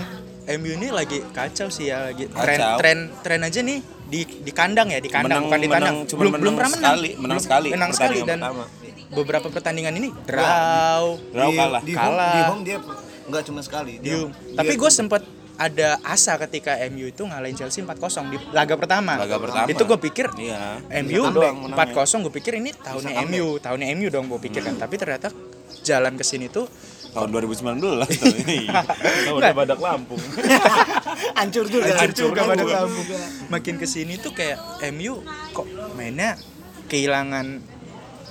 MU 0.45 0.71
ini 0.74 0.88
lagi 0.89 1.24
kacau 1.30 1.68
sih 1.68 1.88
ya 1.88 2.03
lagi 2.06 2.27
tren 2.27 2.57
Kacau. 2.57 2.75
tren 2.77 2.97
tren 3.19 3.39
aja 3.41 3.59
nih 3.59 3.80
di 4.03 4.21
di 4.38 4.51
kandang 4.51 4.88
ya 4.88 5.00
di 5.00 5.07
kandang 5.07 5.39
Menang- 5.39 5.45
bukan 5.47 5.59
di 5.62 5.69
tandang 5.69 5.95
menang- 5.97 6.12
belum 6.13 6.31
belum 6.33 6.53
pernah 6.53 6.69
menang 6.69 6.83
sekali, 6.83 7.09
menang 7.09 7.24
Belum- 7.24 7.39
sekali 7.41 7.68
menang 7.71 7.91
sekali 7.94 8.18
dan 8.21 8.39
pertama. 8.41 8.63
beberapa 9.09 9.47
pertandingan 9.47 9.94
ini 9.95 10.09
draw 10.21 11.03
Draw 11.31 11.47
Di- 11.47 11.56
kalah. 11.56 11.81
Di 11.81 11.94
home, 11.94 12.03
Kalah. 12.12 12.33
di 12.33 12.41
home 12.44 12.62
dia 12.62 12.77
nggak 13.24 13.44
cuma 13.45 13.59
sekali. 13.62 13.94
di 13.97 14.12
Dia, 14.12 14.19
tapi 14.53 14.74
gue 14.75 14.91
sempet 14.91 15.24
ada 15.54 16.02
asa 16.02 16.34
ketika 16.42 16.74
MU 16.90 17.14
itu 17.14 17.24
ngalahin 17.24 17.54
Chelsea 17.54 17.86
4-0 17.86 18.34
di 18.34 18.38
laga 18.50 18.74
pertama. 18.74 19.22
Laga 19.22 19.38
pertama. 19.38 19.68
Itu 19.70 19.86
gue 19.86 20.00
pikir 20.02 20.34
Iya. 20.38 20.82
MU 21.06 21.30
Bisa 21.30 21.36
doang 21.36 21.58
menangnya. 21.70 22.04
4-0 22.04 22.26
gue 22.26 22.34
pikir 22.34 22.54
ini 22.58 22.72
tahunnya 22.74 23.14
MU, 23.30 23.48
tahunnya 23.62 23.88
MU 23.94 24.08
dong 24.10 24.26
gue 24.30 24.42
pikir 24.42 24.66
kan. 24.66 24.76
Tapi 24.76 24.96
ternyata 24.98 25.30
jalan 25.86 26.14
ke 26.18 26.26
sini 26.26 26.50
tuh 26.50 26.66
Tahun 27.14 27.30
2019 27.30 27.78
tuh. 27.78 28.34
Iya. 28.50 28.82
Tahun 29.30 29.38
udah 29.38 29.54
badak 29.54 29.78
Lampung. 29.78 30.18
hancur 31.38 31.70
juga. 31.70 31.94
hancur 31.94 32.34
juga 32.34 32.42
pada 32.42 32.66
juga. 32.66 32.76
lambung. 32.82 33.08
Makin 33.54 33.76
ke 33.78 33.86
sini 33.86 34.18
tuh 34.18 34.34
kayak 34.34 34.58
MU 34.90 35.22
kok 35.54 35.70
mainnya 35.94 36.42
kehilangan 36.90 37.62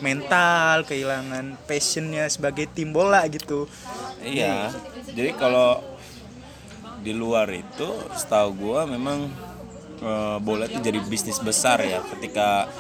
mental, 0.03 0.83
kehilangan 0.83 1.63
passionnya 1.71 2.27
sebagai 2.27 2.67
tim 2.75 2.91
bola 2.91 3.23
gitu. 3.31 3.71
Iya. 4.27 4.75
Jadi 5.15 5.31
kalau 5.39 5.79
di 7.03 7.13
luar 7.13 7.51
itu 7.51 7.89
setahu 8.13 8.49
gua 8.57 8.87
memang 8.87 9.27
eh, 9.99 10.37
bola 10.39 10.65
itu 10.65 10.79
jadi 10.79 10.99
bisnis 11.03 11.39
besar 11.39 11.83
ya 11.83 12.01
ketika 12.09 12.71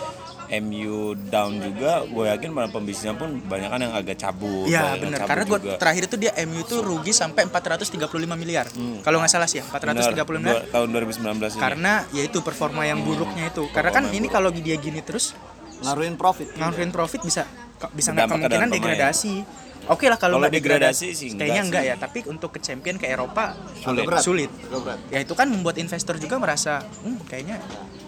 MU 0.52 1.16
down 1.32 1.56
juga 1.56 2.04
gue 2.04 2.28
yakin 2.28 2.52
para 2.52 2.68
pembisnisnya 2.68 3.16
pun 3.16 3.40
banyak 3.40 3.72
kan 3.72 3.80
yang 3.80 3.94
agak 3.96 4.20
cabut 4.20 4.68
Iya 4.68 5.00
yang 5.00 5.08
benar 5.08 5.24
karena 5.24 5.44
gue 5.48 5.58
terakhir 5.80 6.02
itu 6.04 6.16
dia 6.20 6.32
MU 6.44 6.60
itu 6.60 6.76
rugi 6.78 7.08
sampai 7.10 7.48
435 7.48 7.96
miliar. 8.36 8.68
Kalau 9.00 9.16
nggak 9.16 9.32
salah 9.32 9.48
sih 9.48 9.58
ya 9.58 9.64
435 9.64 10.12
Benar, 10.12 10.28
miliar. 10.28 10.60
dua- 10.60 10.68
tahun 10.68 10.88
2019 10.92 11.56
ini 11.56 11.62
Karena 11.62 11.92
ya 12.12 12.22
itu 12.28 12.38
performa 12.44 12.84
yang 12.84 13.00
buruknya 13.00 13.48
itu. 13.48 13.64
Karena 13.72 13.90
kan 13.90 14.04
ini 14.12 14.28
kalau 14.28 14.52
dia 14.52 14.76
gini 14.76 15.00
terus 15.00 15.32
Ngaruhin 15.80 16.14
profit. 16.14 16.52
ngaruhin 16.52 16.92
profit 16.92 17.20
bisa 17.24 17.48
bisa 17.90 18.12
nggak 18.12 18.28
kemungkinan 18.28 18.68
pemain. 18.68 18.76
degradasi. 18.78 19.34
Oke 19.82 20.06
lah 20.06 20.14
kalau 20.14 20.38
nggak 20.38 20.54
degradasi 20.54 21.10
sih 21.10 21.28
enggak 21.28 21.42
kayaknya 21.42 21.58
sih. 21.58 21.66
enggak 21.66 21.82
ya. 21.82 21.94
Tapi 21.96 22.18
untuk 22.24 22.50
ke 22.50 22.60
champion 22.60 22.96
ke 22.96 23.06
Eropa 23.08 23.58
Agak 23.82 24.06
berat. 24.06 24.22
sulit. 24.22 24.50
Berat. 24.64 24.98
Ya 25.10 25.18
itu 25.18 25.34
kan 25.34 25.46
membuat 25.46 25.74
investor 25.74 26.14
juga 26.16 26.38
merasa, 26.38 26.86
hmm, 27.02 27.26
kayaknya 27.26 27.58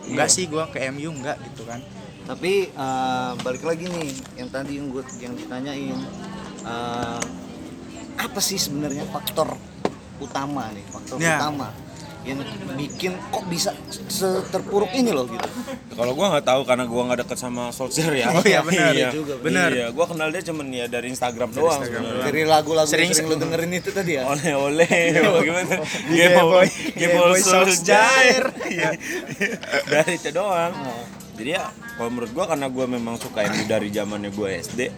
enggak 0.06 0.28
sih 0.28 0.46
gua 0.46 0.68
ke 0.68 0.78
MU 0.88 1.10
enggak 1.10 1.34
gitu 1.44 1.66
kan. 1.66 1.82
Tapi 2.24 2.70
eh, 2.70 3.32
balik 3.42 3.62
lagi 3.62 3.84
nih 3.84 4.08
yang 4.36 4.48
tadi 4.48 4.78
yang 4.78 4.86
gue 4.88 5.02
yang 5.18 5.34
ditanyain 5.34 5.98
eh, 6.62 7.22
apa 8.14 8.38
sih 8.38 8.56
sebenarnya 8.56 9.04
faktor 9.06 9.58
utama 10.16 10.70
nih 10.70 10.86
faktor 10.86 11.18
Ya. 11.18 11.36
utama 11.36 11.68
yang 12.24 12.40
bikin 12.74 13.12
kok 13.28 13.44
bisa 13.46 13.76
seterpuruk 14.08 14.88
ini 14.90 15.12
loh 15.12 15.28
gitu. 15.28 15.44
Kalau 15.92 16.12
gua 16.12 16.32
nggak 16.32 16.46
tahu 16.48 16.60
karena 16.64 16.84
gua 16.84 17.02
nggak 17.06 17.20
deket 17.22 17.36
sama 17.36 17.68
Solskjaer 17.68 18.14
ya. 18.16 18.26
Oh 18.32 18.40
iya, 18.40 18.64
benar. 18.64 18.92
iya. 18.92 19.08
Juga, 19.12 19.36
benar. 19.38 19.68
Iya, 19.70 19.86
gua 19.92 20.08
kenal 20.08 20.28
dia 20.28 20.40
cuman 20.40 20.66
ya 20.68 20.88
dari 20.88 21.12
Instagram 21.12 21.52
doang. 21.52 21.80
sebenarnya. 21.80 22.24
Dari 22.24 22.42
lagu-lagu 22.42 22.88
Sering- 22.88 23.12
sering, 23.12 23.28
lu 23.28 23.36
dengerin 23.36 23.72
itu 23.72 23.92
tadi 23.92 24.16
ya. 24.16 24.24
Oleh 24.24 24.52
oleh 24.52 24.88
bagaimana? 25.36 25.84
Gay 26.08 26.28
boy, 26.34 26.66
gay 26.96 27.08
boy 27.12 27.38
Solskjaer. 27.38 28.44
Iya. 28.74 28.96
Dari 29.84 30.16
itu 30.16 30.32
doang. 30.32 30.72
jadi 31.34 31.50
ya 31.52 31.64
kalau 31.94 32.08
menurut 32.08 32.30
gua 32.30 32.46
karena 32.46 32.66
gua 32.66 32.86
memang 32.86 33.18
suka 33.18 33.42
MU 33.44 33.66
dari 33.66 33.90
zamannya 33.90 34.30
gua 34.30 34.48
SD 34.50 34.88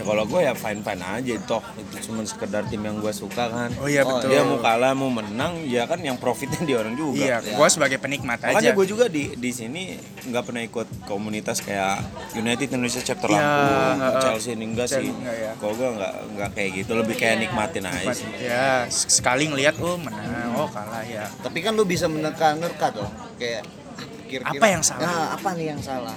ya 0.00 0.02
kalau 0.02 0.24
gua 0.24 0.40
ya 0.42 0.54
fine 0.54 0.80
fine 0.80 1.02
aja 1.02 1.34
toh 1.44 1.60
itu 1.76 2.08
cuma 2.08 2.24
sekedar 2.24 2.64
tim 2.64 2.80
yang 2.80 2.96
gua 2.96 3.12
suka 3.12 3.46
kan 3.46 3.68
Oh 3.76 3.84
iya, 3.84 4.00
betul. 4.00 4.32
dia 4.32 4.40
mau 4.40 4.56
kalah 4.58 4.92
mau 4.92 5.08
menang 5.08 5.60
ya 5.62 5.84
kan 5.84 6.00
yang 6.00 6.16
profitnya 6.16 6.64
di 6.64 6.72
orang 6.72 6.96
juga 6.96 7.20
Iya, 7.20 7.36
gua 7.52 7.68
sebagai 7.68 7.96
penikmat 7.96 8.40
Makanya 8.40 8.56
aja. 8.62 8.70
gue 8.72 8.86
juga 8.86 9.04
di 9.06 9.28
di 9.30 9.50
sini 9.50 9.94
nggak 10.22 10.42
pernah 10.42 10.62
ikut 10.62 10.88
komunitas 11.04 11.60
kayak 11.60 12.00
United 12.32 12.70
Indonesia 12.70 13.02
chapter 13.02 13.28
Iya, 13.28 13.36
Lampung, 13.36 13.98
heeh. 14.00 14.22
Chelsea 14.22 14.50
ini 14.52 14.64
enggak 14.66 14.88
sih. 14.88 15.06
enggak 15.06 15.36
ya. 15.36 15.52
Kalau 15.54 15.74
gue 15.74 15.88
nggak 15.90 16.12
nggak 16.30 16.50
kayak 16.50 16.70
gitu, 16.74 16.90
lebih 16.94 17.14
kayak 17.14 17.36
nikmatin 17.38 17.84
aja 17.84 18.08
sih. 18.10 18.28
Ya, 18.40 18.68
sekali 18.88 19.44
ngelihat 19.46 19.76
oh 19.78 19.96
menang, 19.96 20.54
oh 20.54 20.64
kalah 20.66 21.04
ya. 21.04 21.28
Tapi 21.36 21.58
kan 21.58 21.74
lu 21.74 21.84
bisa 21.84 22.06
menerka-nerka 22.06 22.88
dong. 22.90 23.12
Kayak 23.36 23.68
ah, 23.92 24.06
kira-kira 24.24 24.56
Apa 24.56 24.66
yang 24.66 24.80
salah? 24.80 25.02
Nah, 25.02 25.26
apa 25.34 25.48
nih 25.52 25.66
yang 25.68 25.80
salah? 25.80 26.16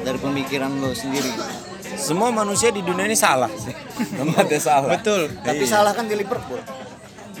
Dari 0.00 0.18
pemikiran 0.18 0.70
lu 0.76 0.92
sendiri. 0.92 1.30
Semua 2.00 2.32
manusia 2.32 2.72
di 2.72 2.80
dunia 2.80 3.04
ini 3.04 3.14
salah 3.14 3.52
sih. 3.52 3.76
Tempatnya 4.16 4.60
salah. 4.60 4.90
Betul. 4.96 5.28
Tapi 5.44 5.64
salah 5.68 5.92
kan 5.92 6.08
di 6.08 6.16
Liverpool. 6.16 6.60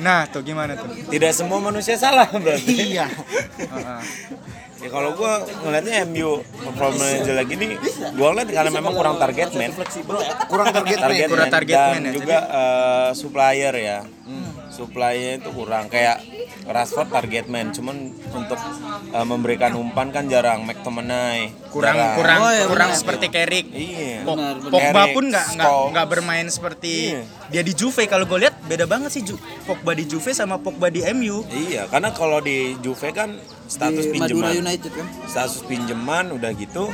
Nah, 0.00 0.28
tuh 0.28 0.40
gimana 0.44 0.76
tuh? 0.76 0.88
Tidak 1.08 1.32
semua 1.32 1.60
manusia 1.60 1.96
salah 1.96 2.28
berarti. 2.28 2.72
iya. 2.96 3.08
Heeh. 3.58 4.02
ya 4.80 4.88
kalau 4.88 5.12
gue 5.12 5.32
ngelihatnya 5.60 6.08
MU 6.08 6.40
performanya 6.40 7.20
jelek 7.20 7.52
gini, 7.52 7.76
gue 8.16 8.26
ngeliat 8.32 8.48
karena 8.48 8.72
memang 8.72 8.96
kurang 8.96 9.20
target 9.20 9.52
man. 9.52 9.76
Kurang 10.48 10.72
target 10.72 10.96
target 10.96 11.28
man. 11.28 11.32
Kurang 11.36 11.48
man. 11.48 11.56
target 11.56 11.76
dan 11.76 11.92
man 11.92 12.04
ya, 12.08 12.12
juga 12.16 12.38
eh, 12.48 13.10
supplier 13.12 13.74
ya 13.76 13.98
supply 14.80 15.36
itu 15.36 15.50
kurang 15.52 15.92
kayak 15.92 16.22
Rashford 16.70 17.10
target 17.10 17.46
man 17.46 17.70
cuman 17.70 17.96
untuk 18.30 18.58
eh, 19.10 19.26
memberikan 19.26 19.74
umpan 19.74 20.08
kan 20.08 20.24
jarang 20.24 20.62
McTominay 20.62 21.50
Kurang 21.68 21.94
jarang. 21.94 22.14
kurang 22.14 22.38
Oh, 22.40 22.50
iya, 22.50 22.64
kurang 22.64 22.90
benar. 22.90 23.00
seperti 23.00 23.26
Carrick. 23.28 23.66
iya 23.70 24.22
Pog- 24.22 24.38
Benar, 24.38 24.54
benar. 24.56 24.70
Pogba 24.70 25.02
pun 25.10 25.24
nggak 25.26 25.46
nggak 25.90 26.06
bermain 26.08 26.46
seperti 26.46 26.94
Iya. 27.10 27.22
dia 27.50 27.62
di 27.62 27.72
Juve. 27.72 28.02
Kalau 28.04 28.24
gue 28.24 28.38
lihat 28.40 28.54
beda 28.62 28.86
banget 28.86 29.10
sih 29.10 29.22
Pogba 29.62 29.92
di 29.92 30.04
Juve 30.04 30.30
sama 30.30 30.56
Pogba 30.56 30.86
di 30.86 31.02
MU. 31.10 31.42
iya 31.50 31.86
karena 31.86 32.10
kalau 32.10 32.38
di 32.38 32.78
Juve 32.78 33.10
kan 33.10 33.34
status 33.66 34.06
di 34.06 34.16
Madura 34.16 34.50
pinjaman 34.50 34.62
United 34.62 34.90
kan 34.92 35.06
status 35.26 35.62
pinjaman 35.62 36.24
udah 36.32 36.50
gitu 36.52 36.90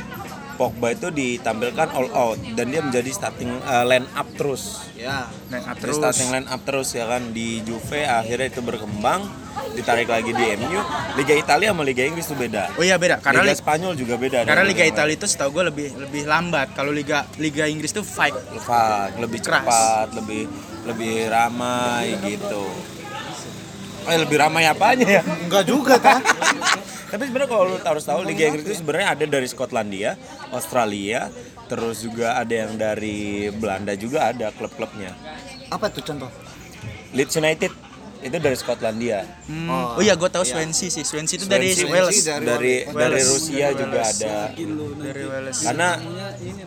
Pogba 0.57 0.89
itu 0.89 1.07
ditampilkan 1.09 1.87
all 1.89 2.09
out 2.11 2.35
dan 2.51 2.67
dia 2.67 2.81
menjadi 2.81 3.07
starting 3.07 3.53
eh, 3.55 3.85
line 3.85 4.09
up 4.11 4.25
terus 4.33 4.89
Ya. 4.97 5.29
Ah, 5.29 5.29
Dia 5.61 5.77
terus 5.77 5.95
starting 5.95 6.29
line 6.29 6.47
up 6.47 6.61
terus 6.61 6.89
ya 6.91 7.05
kan 7.05 7.29
di 7.29 7.61
Juve 7.61 8.01
akhirnya 8.01 8.49
itu 8.49 8.59
berkembang 8.59 9.29
ditarik 9.71 10.05
lagi 10.05 10.29
di 10.29 10.45
MU 10.57 10.81
Liga 11.13 11.33
Italia 11.33 11.69
sama 11.69 11.81
Liga 11.81 12.01
Inggris 12.01 12.25
itu 12.25 12.33
beda 12.35 12.73
Oh 12.73 12.81
iya 12.81 12.97
beda 12.97 13.17
karena 13.19 13.41
Liga 13.41 13.53
li- 13.53 13.59
Spanyol 13.59 13.93
juga 13.93 14.15
beda 14.15 14.41
karena 14.41 14.63
Liga 14.63 14.81
yang 14.81 14.91
Italia 14.91 15.13
itu 15.13 15.25
setahu 15.25 15.53
gue 15.53 15.63
lebih 15.67 15.87
lebih 15.95 16.25
lambat. 16.25 16.73
Kalau 16.73 16.89
Liga 16.89 17.29
Liga 17.37 17.65
Inggris 17.65 17.89
tuh 17.91 18.01
fight. 18.01 18.33
Fak, 18.59 19.15
lebih 19.15 19.37
Keras. 19.39 19.61
cepat 19.61 20.07
lebih 20.15 20.49
lebih 20.83 21.13
ramai 21.27 22.17
gitu 22.23 22.65
eh 24.03 24.17
lebih 24.17 24.37
ramai 24.39 24.63
apanya 24.63 25.05
ya 25.05 25.21
Enggak 25.37 25.63
juga 25.63 25.99
kan? 25.99 26.23
tapi 27.07 27.23
sebenarnya 27.23 27.49
kalau 27.49 27.63
lu 27.65 27.77
harus 27.77 28.03
tahu 28.03 28.19
Liga 28.21 28.43
Inggris 28.45 28.63
itu 28.63 28.75
sebenarnya 28.77 29.07
ada 29.09 29.25
dari 29.25 29.47
Skotlandia 29.47 30.19
Australia 30.49 31.31
terus 31.65 31.99
juga 31.99 32.35
ada 32.35 32.53
yang 32.57 32.75
dari 32.75 33.17
Belanda 33.49 33.91
juga 33.93 34.27
ada 34.27 34.51
klub-klubnya 34.51 35.11
Apa 35.67 35.87
tuh 35.87 35.99
contoh? 36.01 36.31
Leeds 37.09 37.35
United 37.35 37.71
itu 38.17 38.33
dari 38.35 38.55
Skotlandia 38.55 39.23
Hmm. 39.45 39.67
Oh, 39.67 39.95
Oh, 39.95 40.01
iya 40.01 40.13
gue 40.13 40.25
tahu 40.25 40.41
Swansea 40.41 40.89
sih. 40.89 41.01
Swansea 41.01 41.37
itu 41.37 41.45
dari 41.45 41.69
Swansea 41.69 41.87
Wales. 41.87 42.17
dari 42.17 42.43
dari 42.43 42.75
Wales. 42.83 42.97
dari 42.97 43.21
Rusia 43.21 43.65
Dari 43.65 43.77
juga 43.77 43.99
Wales. 43.99 44.11
ada 44.13 44.37
Dari 44.97 45.23
Wales. 45.23 45.57
karena 45.61 45.89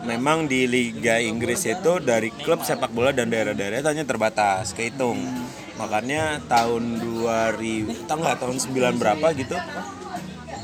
memang 0.03 0.37
di 0.45 0.65
Liga 0.65 1.19
Inggris 1.19 1.61
itu 1.63 1.91
dari 1.99 2.33
klub 2.35 2.61
sepak 2.61 2.89
bola 2.89 3.11
dan 3.11 3.27
daerah-daerah 3.27 3.77
itu 3.77 3.89
hanya 3.89 4.03
terbatas 4.03 4.71
kehitung 4.71 5.21
makanya 5.73 6.39
tahun 6.45 7.01
2000 7.01 8.05
tahu 8.05 8.17
nggak 8.17 8.37
tahun 8.39 8.57
9 8.61 8.71
berapa 8.97 9.27
gitu 9.33 9.55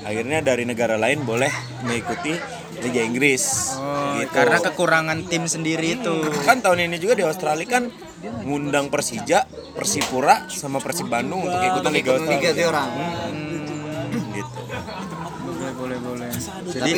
akhirnya 0.07 0.39
dari 0.39 0.63
negara 0.63 0.95
lain 0.95 1.21
boleh 1.21 1.51
mengikuti 1.83 2.31
Liga 2.77 3.01
Inggris 3.01 3.75
Oh, 3.75 4.15
gitu 4.17 4.31
karena 4.31 4.57
kekurangan 4.61 5.19
tim 5.27 5.43
sendiri 5.45 5.99
itu. 5.99 6.15
kan 6.45 6.63
tahun 6.63 6.87
ini 6.87 6.97
juga 6.97 7.13
di 7.13 7.25
Australia 7.25 7.67
kan 7.67 7.83
ngundang 8.41 8.87
Persija, 8.87 9.43
Persipura 9.75 10.47
sama 10.47 10.79
Persib 10.79 11.05
Bandung 11.05 11.43
untuk 11.43 11.59
ikutan 11.59 11.91
Liga 11.91 12.15
Liga 12.15 12.23
Australia 12.23 12.51
dia 12.53 12.67
orang. 12.67 12.89
gitu 14.31 14.59
Boleh 15.43 15.71
boleh 15.73 15.97
boleh. 15.99 16.29
Tapi 16.31 16.71
Jadi 16.71 16.91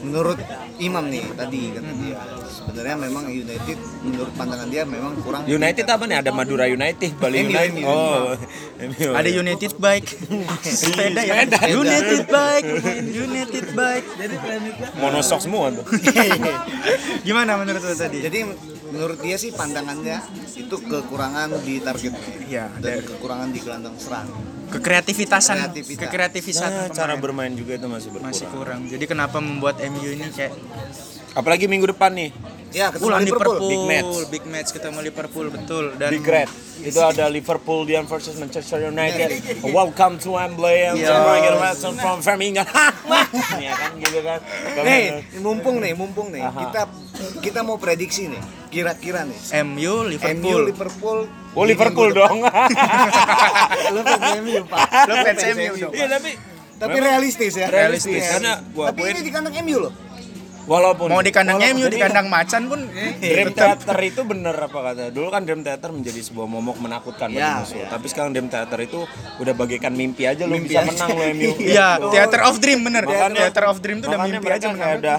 menurut 0.00 0.38
Imam 0.80 1.04
nih 1.12 1.24
tadi 1.36 1.76
kata 1.76 1.90
dia 2.00 2.16
sebenarnya 2.48 2.96
memang 2.96 3.24
United 3.28 3.78
menurut 4.00 4.32
pandangan 4.32 4.68
dia 4.72 4.82
memang 4.88 5.12
kurang 5.20 5.44
United 5.44 5.84
apa 5.84 6.04
nih? 6.08 6.16
Ada 6.24 6.30
Madura 6.32 6.64
United, 6.66 7.10
Bali 7.20 7.36
United. 7.46 7.76
MU. 7.76 7.84
Oh, 7.84 8.32
MU. 8.80 9.10
ada 9.12 9.30
United 9.30 9.72
Bike. 9.76 10.08
Sepeda 10.64 11.20
ya. 11.20 11.44
Sepeda. 11.44 11.58
United 11.68 12.22
Bike. 12.28 12.68
United 13.12 13.66
Bike. 13.76 14.06
monosok 14.96 15.38
semua 15.44 15.68
tuh. 15.74 15.84
Gimana 17.26 17.60
menurut 17.60 17.82
lo 17.84 17.94
tadi? 17.94 18.24
Jadi 18.24 18.38
menurut 18.90 19.18
dia 19.22 19.36
sih 19.38 19.50
pandangannya 19.54 20.18
itu 20.54 20.76
kekurangan 20.76 21.48
di 21.62 21.78
target 21.80 22.12
Iya, 22.50 22.66
dan 22.82 23.00
kekurangan 23.06 23.48
di 23.54 23.58
gelandang 23.62 23.96
serang. 23.96 24.26
Kekreativitasan, 24.70 25.56
Kreativitas. 25.74 25.98
kekreativitasan 26.06 26.70
Nah, 26.70 26.86
cara 26.94 27.14
bermain 27.18 27.50
juga 27.54 27.74
itu 27.74 27.86
masih 27.90 28.10
berkurang. 28.14 28.30
masih 28.30 28.46
kurang. 28.50 28.80
Jadi 28.86 29.04
kenapa 29.06 29.42
membuat 29.42 29.82
MU 29.82 30.14
ini 30.14 30.30
kayak 30.30 30.54
Apalagi 31.30 31.70
minggu 31.70 31.86
depan 31.94 32.10
nih, 32.10 32.34
Ya, 32.70 32.86
ketemu 32.94 33.10
Ulang 33.10 33.22
Liverpool. 33.26 33.56
Liverpool, 33.58 33.66
Big 33.66 33.82
match. 33.82 34.14
big 34.30 34.44
match 34.46 34.70
ketemu 34.70 34.98
Liverpool 35.02 35.46
betul 35.50 35.84
dan 35.98 36.10
Big 36.14 36.22
Red. 36.22 36.46
Itu 36.80 37.02
ada 37.02 37.26
Liverpool 37.26 37.82
Dian 37.82 38.06
versus 38.06 38.38
Manchester 38.38 38.86
United. 38.86 39.42
Welcome 39.76 40.22
to 40.22 40.38
Wembley. 40.38 40.86
I'm. 40.86 40.94
Michael 40.96 41.58
Watson 41.58 41.98
from 41.98 42.22
Birmingham. 42.24 42.66
ya 43.58 43.72
kan 43.74 43.90
gitu 43.98 44.18
kan. 44.22 44.38
Nih, 44.80 45.02
mumpung 45.42 45.82
nih, 45.82 45.92
mumpung 45.92 46.30
nih. 46.30 46.46
Kita 46.46 46.82
kita 47.42 47.60
mau 47.60 47.74
prediksi 47.74 48.30
nih. 48.30 48.42
Kira-kira 48.70 49.26
nih. 49.26 49.38
MU 49.66 50.06
MU 50.06 50.06
Liverpool. 50.06 50.62
Liverpool. 50.64 51.18
Oh 51.58 51.66
Liverpool 51.66 52.14
dong. 52.14 52.46
Lu 53.94 54.00
fans 54.00 54.30
MU, 54.38 54.62
Pak. 54.62 54.86
Lo 55.10 55.14
fans 55.18 55.42
MU 55.58 55.72
dong. 55.74 55.92
Iya 55.92 56.06
tapi 56.06 56.30
Tapi 56.80 56.96
realistis 56.96 57.52
ya. 57.58 57.66
realistis 57.68 58.24
karena 58.24 58.62
gua 58.72 58.88
Tapi 58.88 59.04
ini 59.04 59.20
di 59.20 59.28
kandang 59.28 59.52
MU 59.60 59.90
loh. 59.90 59.92
Walaupun 60.62 61.06
Mau 61.06 61.20
di 61.20 61.30
kandang 61.30 61.56
walaupun 61.56 61.78
MU, 61.78 61.86
di 61.86 61.98
kandang 61.98 62.26
Macan 62.26 62.62
pun 62.66 62.80
Dream 63.22 63.48
Theater 63.50 63.98
itu 64.00 64.20
bener 64.22 64.54
apa 64.54 64.78
kata 64.82 65.02
Dulu 65.08 65.28
kan 65.28 65.42
Dream 65.42 65.60
Theater 65.60 65.88
menjadi 65.90 66.20
sebuah 66.22 66.46
momok 66.46 66.76
menakutkan 66.78 67.28
bagi 67.28 67.38
Ya, 67.38 67.60
musuh. 67.60 67.76
ya. 67.76 67.88
Tapi 67.88 68.06
sekarang 68.06 68.30
Dream 68.30 68.46
Theater 68.46 68.78
itu 68.78 69.00
udah 69.36 69.52
bagaikan 69.52 69.92
mimpi 69.92 70.24
aja 70.24 70.44
lu 70.44 70.54
Mimpi 70.54 70.70
bisa 70.70 70.80
aja. 70.80 70.90
menang 70.90 71.08
lo 71.10 71.22
MU. 71.30 71.50
Iya, 71.72 71.88
Theater 72.06 72.40
of 72.42 72.54
Dream 72.58 72.80
bener. 72.82 73.04
Makanya- 73.04 73.36
Theater 73.40 73.64
of 73.66 73.76
Dream 73.78 73.98
tuh 73.98 74.08
udah 74.08 74.20
mimpi 74.22 74.48
aja 74.48 74.66
menang. 74.68 74.98
udah 74.98 75.18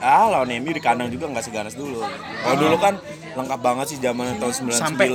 ah 0.00 0.26
lawan 0.26 0.48
MU 0.56 0.72
di 0.72 0.80
kandang 0.80 1.08
juga 1.08 1.28
nggak 1.28 1.44
seganas 1.44 1.74
dulu. 1.74 2.00
Kalau 2.40 2.56
dulu 2.56 2.76
kan 2.76 2.96
lengkap 3.36 3.60
banget 3.62 3.86
sih 3.94 3.98
zaman 4.02 4.36
tahun 4.38 4.52
99. 4.70 4.76
Sampai 4.76 5.08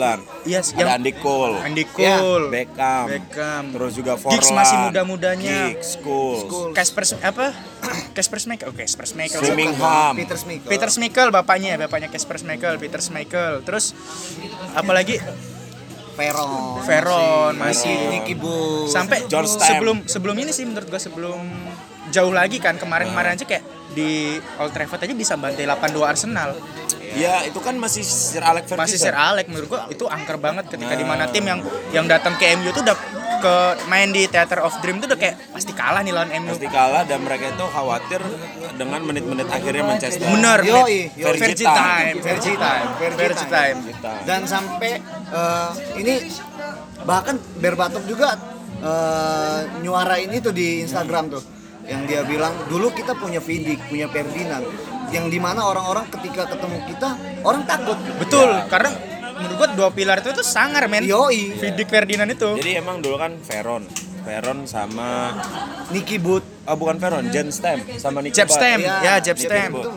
iya, 0.48 0.60
ada 0.64 0.74
yang 0.80 0.90
Andy 1.02 1.14
Cole, 1.20 1.56
Andy 1.62 1.86
Cole, 1.90 2.48
Beckham, 2.50 3.06
Beckham. 3.12 3.64
terus 3.76 3.92
juga 3.96 4.14
Forlan, 4.16 4.40
Giggs 4.40 4.52
masih 4.56 4.78
muda-mudanya. 4.90 5.60
Giggs, 5.72 5.90
Scholes, 6.00 6.76
Casper 6.76 7.04
apa? 7.22 7.46
Casper 8.16 8.40
Schmeichel. 8.40 8.68
Oke, 8.72 8.84
Casper 8.88 9.06
Schmeichel. 9.08 9.42
Birmingham. 9.44 10.14
Peter 10.16 10.38
Schmeichel. 10.40 10.70
Peter 10.70 10.90
Schmeichel 10.90 11.28
bapaknya, 11.32 11.76
bapaknya 11.76 12.08
Casper 12.10 12.38
Schmeichel, 12.40 12.80
Peter 12.80 13.02
Schmeichel. 13.04 13.62
Terus 13.68 13.92
apalagi 14.74 15.20
Veron. 16.16 16.80
Veron 16.88 17.54
masih 17.60 17.96
Nicky 18.08 18.36
Bull. 18.40 18.88
sampai 18.88 19.28
John 19.28 19.44
Stam. 19.44 19.68
sebelum 19.68 19.98
sebelum 20.08 20.36
ini 20.40 20.56
sih 20.56 20.64
menurut 20.64 20.88
gua 20.88 21.02
sebelum 21.02 21.44
jauh 22.10 22.32
lagi 22.32 22.64
kan 22.64 22.80
kemarin-kemarin 22.80 23.36
aja 23.36 23.44
kayak 23.44 23.64
di 23.92 24.40
Old 24.60 24.72
Trafford 24.72 25.04
aja 25.04 25.16
bisa 25.16 25.36
bantai 25.36 25.68
8-2 25.68 26.08
Arsenal. 26.08 26.56
Ya 27.16 27.48
itu 27.48 27.60
kan 27.64 27.76
masih 27.80 28.04
Sir 28.04 28.44
Alex 28.44 28.68
Ferguson. 28.68 28.84
Masih 28.86 29.00
Sir 29.00 29.16
Alex 29.16 29.46
menurut 29.48 29.68
gua 29.72 29.88
itu 29.88 30.04
angker 30.06 30.38
banget 30.38 30.68
ketika 30.68 30.94
Nah. 30.96 31.00
di 31.00 31.06
mana 31.08 31.24
tim 31.32 31.44
yang 31.48 31.60
yang 31.96 32.06
datang 32.06 32.36
ke 32.36 32.52
MU 32.60 32.70
tuh 32.76 32.84
udah 32.84 32.98
ke 33.40 33.56
main 33.92 34.10
di 34.12 34.26
Theater 34.28 34.64
of 34.64 34.74
Dream 34.84 35.00
tuh 35.00 35.08
udah 35.12 35.20
kayak 35.20 35.36
pasti 35.52 35.72
kalah 35.76 36.02
nih 36.04 36.12
lawan 36.12 36.32
MU. 36.44 36.52
pasti 36.56 36.68
kalah 36.68 37.04
dan 37.08 37.20
mereka 37.24 37.52
itu 37.52 37.66
khawatir 37.68 38.22
dengan 38.76 39.00
menit-menit 39.06 39.48
akhirnya 39.48 39.84
Manchester. 39.86 40.28
Bener, 40.28 40.60
Yoi, 40.66 41.12
Fergie 41.14 41.24
yoi. 41.24 41.40
Fergie 41.40 41.68
time. 41.68 41.76
time, 41.80 42.16
Fergie 42.20 42.58
time, 42.58 42.88
Fergie 43.00 43.20
Fergie 43.20 43.48
time. 43.48 43.78
Kita. 43.92 44.12
Dan 44.28 44.42
sampai 44.50 44.92
eh, 45.32 45.72
ini 46.00 46.14
bahkan 47.06 47.36
Berbatov 47.60 48.04
juga 48.10 48.36
eh, 48.82 49.60
nyuara 49.84 50.20
ini 50.20 50.42
tuh 50.44 50.52
di 50.52 50.84
Instagram 50.84 51.32
tuh 51.32 51.44
yang 51.86 52.02
dia 52.10 52.26
bilang 52.26 52.54
dulu 52.66 52.90
kita 52.92 53.14
punya 53.14 53.38
Vidic, 53.38 53.78
punya 53.86 54.10
Ferdinand 54.10 54.66
yang 55.16 55.32
di 55.32 55.40
mana 55.40 55.64
orang-orang 55.64 56.12
ketika 56.12 56.44
ketemu 56.52 56.78
kita 56.92 57.10
orang 57.48 57.64
takut 57.64 57.96
Betul, 58.20 58.52
karena 58.68 58.92
menurut 59.40 59.56
gua 59.56 59.68
dua 59.72 59.90
pilar 59.96 60.20
itu 60.20 60.36
tuh 60.36 60.44
sangar 60.44 60.92
men. 60.92 61.08
Yoi 61.08 61.56
Vidic 61.56 61.88
Ferdinand 61.88 62.28
itu. 62.28 62.60
Jadi 62.60 62.72
emang 62.76 63.00
dulu 63.00 63.16
kan 63.16 63.40
Veron, 63.40 63.84
Veron 64.28 64.68
sama 64.68 65.32
Nicky 65.96 66.20
Boot 66.20 66.44
ah 66.68 66.76
bukan 66.76 67.00
Veron, 67.00 67.32
Jen 67.32 67.48
Stem 67.52 67.80
sama 67.96 68.20
Nicky 68.20 68.44
Butt. 68.44 68.52
stem, 68.52 68.80
ya 68.84 69.24
jab 69.24 69.40
dia 69.40 69.48
stem. 69.48 69.72
Itu 69.72 69.92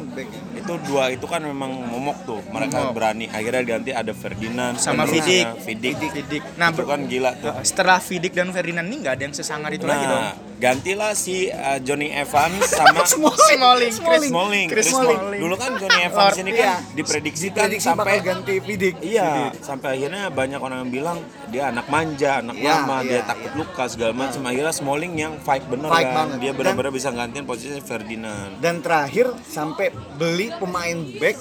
Itu 0.69 0.77
dua 0.85 1.09
itu 1.09 1.25
kan 1.25 1.41
memang 1.41 1.73
momok 1.83 2.19
tuh. 2.23 2.41
Mereka 2.47 2.93
berani. 2.93 3.25
Akhirnya 3.27 3.65
ganti 3.67 3.91
ada 3.91 4.13
Ferdinand 4.13 4.77
Sama 4.77 5.03
penerusnya, 5.03 5.57
Vidic. 5.57 5.97
Vidic. 5.97 6.13
Vidic. 6.13 6.43
Nah, 6.55 6.69
itu 6.69 6.85
kan 6.85 7.01
gila 7.03 7.31
tuh. 7.35 7.53
setelah 7.63 7.97
Vidic 7.99 8.33
dan 8.33 8.53
Ferdinand 8.53 8.85
ini 8.85 8.97
nggak 9.01 9.15
ada 9.17 9.23
yang 9.25 9.33
sesangar 9.33 9.71
itu 9.71 9.83
lagi 9.83 10.05
dong. 10.05 10.21
Nah, 10.21 10.33
gantilah 10.59 11.13
si 11.15 11.49
uh, 11.49 11.81
Johnny 11.81 12.13
Evans 12.13 12.69
sama 12.69 13.01
Smalling, 13.49 13.95
Chris 13.97 14.23
Smalling. 14.29 14.69
Chris 14.69 14.85
Chris 14.85 14.93
Smalling. 14.93 15.21
Dulu 15.39 15.55
kan 15.57 15.71
Johnny 15.75 16.01
Evans 16.05 16.37
ini 16.37 16.53
kan 16.53 16.67
Iya. 16.69 16.75
diprediksi 16.93 17.47
kan 17.49 17.65
Prediksi 17.65 17.87
sampai 17.87 18.19
bakal 18.19 18.27
ganti 18.29 18.55
Vidic. 18.59 18.95
Iya, 19.01 19.31
sampai 19.59 19.89
akhirnya 19.97 20.29
banyak 20.29 20.59
orang 20.59 20.85
yang 20.85 20.93
bilang 20.93 21.19
dia 21.49 21.71
anak 21.71 21.89
manja, 21.89 22.43
anak 22.43 22.57
Iya, 22.57 22.73
lama, 22.77 22.97
iya, 23.01 23.09
dia 23.09 23.21
takut 23.25 23.53
luka 23.57 23.85
segala 23.87 24.13
macam. 24.13 24.41
Akhirnya 24.43 24.75
Smalling 24.75 25.15
yang 25.17 25.33
fight 25.39 25.65
bener 25.65 25.89
Fight 25.89 26.05
kan. 26.05 26.15
banget. 26.15 26.37
Dia 26.39 26.53
benar-benar 26.53 26.91
bisa 26.91 27.09
gantiin 27.09 27.47
posisi 27.47 27.79
Ferdinand. 27.79 28.59
Dan 28.59 28.83
terakhir 28.83 29.31
sampai 29.43 29.89
beli 30.15 30.51
pemain 30.59 30.99
back 31.23 31.37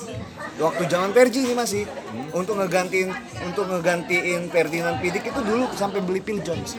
waktu 0.58 0.84
zaman 0.90 1.10
Perji 1.14 1.46
ini 1.46 1.54
masih 1.54 1.84
untuk 2.34 2.58
ngegantiin 2.58 3.10
untuk 3.46 3.70
ngegantiin 3.70 4.50
Ferdinand 4.50 4.98
Vidic 5.02 5.30
itu 5.30 5.42
dulu 5.42 5.70
sampai 5.74 6.02
beli 6.02 6.22
Phil 6.22 6.42
Jones. 6.42 6.78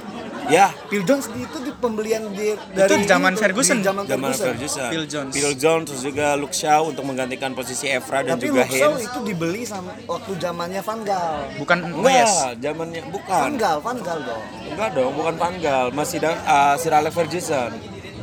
Ya, 0.49 0.73
Phil 0.89 1.05
Jones 1.05 1.29
itu 1.37 1.59
di 1.61 1.73
pembelian 1.77 2.25
di, 2.33 2.57
dari 2.73 3.05
zaman 3.05 3.37
itu, 3.37 3.43
Ferguson. 3.45 3.79
di 3.79 3.85
zaman 3.85 4.09
zaman 4.09 4.33
Ferguson. 4.33 4.49
Ferguson. 4.57 4.89
Phil 4.89 5.05
Jones. 5.05 5.33
Phil 5.37 5.53
Jones 5.61 5.87
terus 5.93 6.03
juga 6.09 6.27
Luke 6.41 6.57
Shaw 6.57 6.89
untuk 6.89 7.05
menggantikan 7.05 7.53
posisi 7.53 7.85
Evra 7.85 8.25
dan 8.25 8.41
Tapi 8.41 8.49
juga 8.49 8.65
Luke 8.65 8.81
Shaw 8.81 8.93
itu 8.97 9.19
dibeli 9.29 9.69
sama 9.69 9.93
waktu 10.09 10.33
zamannya 10.41 10.81
Van 10.81 11.01
Gaal. 11.05 11.39
Bukan 11.61 11.79
Enggak, 11.85 12.01
Moyes. 12.01 12.33
zamannya 12.65 13.01
Van 13.05 13.13
bukan. 13.13 13.51
Gaal, 13.61 13.79
Van 13.85 13.99
Gaal 14.01 14.21
dong. 14.25 14.45
Enggak 14.73 14.91
dong, 14.97 15.13
bukan 15.13 15.35
Van 15.37 15.55
Gaal, 15.61 15.87
masih 15.93 16.17
da, 16.17 16.31
uh, 16.33 16.75
Sir 16.81 16.93
Alex 16.97 17.13
Ferguson. 17.13 17.71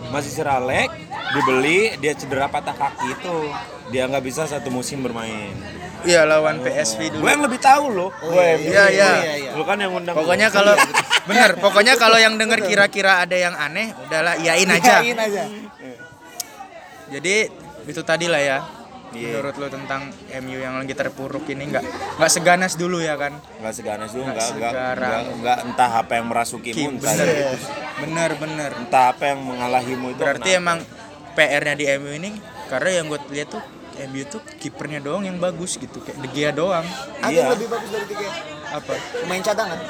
Masih 0.09 0.31
Sir 0.33 0.49
Alex 0.49 0.89
dibeli, 1.37 1.93
dia 2.01 2.17
cedera 2.17 2.49
patah 2.49 2.73
kaki 2.73 3.05
itu. 3.13 3.37
Dia 3.93 4.09
nggak 4.09 4.23
bisa 4.25 4.49
satu 4.49 4.73
musim 4.73 5.05
bermain. 5.05 5.53
Iya 6.05 6.21
lawan 6.29 6.61
PSV 6.61 7.17
dulu. 7.17 7.21
Gue 7.25 7.31
yang 7.33 7.43
lebih 7.45 7.59
tahu 7.61 7.85
loh. 7.89 8.09
gue 8.13 8.43
yang 8.45 8.61
iya, 8.61 8.85
iya. 8.93 9.11
Lu 9.57 9.65
kan 9.65 9.77
yang 9.81 9.93
undang. 9.93 10.13
Pokoknya 10.13 10.53
kalau 10.53 10.77
bener, 11.29 11.57
pokoknya 11.57 11.93
kalau 11.97 12.17
yang 12.21 12.37
denger 12.37 12.61
kira-kira 12.61 13.25
ada 13.25 13.33
yang 13.33 13.57
aneh, 13.57 13.93
udahlah 14.05 14.37
iyain 14.37 14.69
aja. 14.69 15.01
Iyain 15.01 15.17
aja. 15.17 15.43
Jadi 17.09 17.35
itu 17.85 18.01
tadi 18.05 18.25
lah 18.29 18.41
ya. 18.41 18.59
Iya. 19.15 19.39
Menurut 19.39 19.55
lo 19.55 19.67
tentang 19.71 20.01
MU 20.43 20.57
yang 20.59 20.75
lagi 20.75 20.91
terpuruk 20.91 21.47
ini 21.47 21.71
nggak 21.71 21.85
nggak 22.19 22.31
seganas 22.31 22.75
dulu 22.75 22.99
ya 22.99 23.15
kan? 23.15 23.39
nggak 23.63 23.73
seganas 23.73 24.11
dulu, 24.11 24.27
Nggak 24.27 25.21
nggak 25.39 25.57
entah 25.71 25.91
apa 26.03 26.19
yang 26.19 26.27
merasukimu, 26.27 26.99
Bener, 26.99 27.29
bener, 28.03 28.31
bener. 28.35 28.71
entah 28.75 29.15
apa 29.15 29.31
yang 29.31 29.39
mengalahimu 29.39 30.11
itu. 30.11 30.19
Berarti 30.19 30.51
kenapa. 30.51 30.59
emang 30.59 30.77
PR-nya 31.37 31.75
di 31.79 31.85
MU 31.95 32.11
ini 32.11 32.31
karena 32.67 32.89
yang 32.91 33.05
gue 33.07 33.19
lihat 33.31 33.55
tuh 33.55 33.63
MU 34.05 34.23
tuh 34.25 34.41
kipernya 34.55 34.99
doang 34.99 35.23
yang 35.23 35.37
bagus 35.37 35.75
gitu 35.75 35.99
kayak 35.99 36.17
De 36.17 36.29
Gea 36.29 36.51
doang. 36.51 36.83
Ada 37.17 37.27
Iya. 37.27 37.39
yang 37.39 37.51
lebih 37.53 37.67
bagus 37.69 37.89
dari 37.89 38.05
tiga 38.07 38.27
Apa? 38.71 38.93
pemain 39.19 39.41
cadangan. 39.41 39.79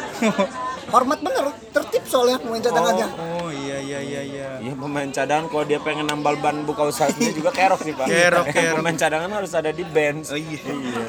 Hormat 0.86 1.18
bener, 1.20 1.46
tertib 1.72 2.04
soalnya 2.06 2.38
pemain 2.38 2.62
cadangannya. 2.62 3.08
Oh, 3.10 3.42
oh 3.42 3.50
iya 3.50 3.78
iya 3.80 4.00
iya 4.00 4.22
iya. 4.22 4.50
Iya 4.62 4.74
pemain 4.76 5.10
cadangan 5.10 5.46
kalau 5.48 5.66
dia 5.66 5.80
pengen 5.80 6.06
nambal 6.06 6.38
ban 6.38 6.62
buka 6.62 6.86
usahanya 6.86 7.34
juga 7.34 7.50
kerok 7.50 7.82
nih 7.82 7.94
pak. 7.96 8.06
Kerok, 8.06 8.46
kerok. 8.56 8.76
pemain 8.78 8.94
cadangan 8.96 9.30
harus 9.34 9.52
ada 9.52 9.70
di 9.70 9.82
bench. 9.84 10.30
Oh, 10.30 10.38
iya. 10.38 10.62
iya. 10.62 11.06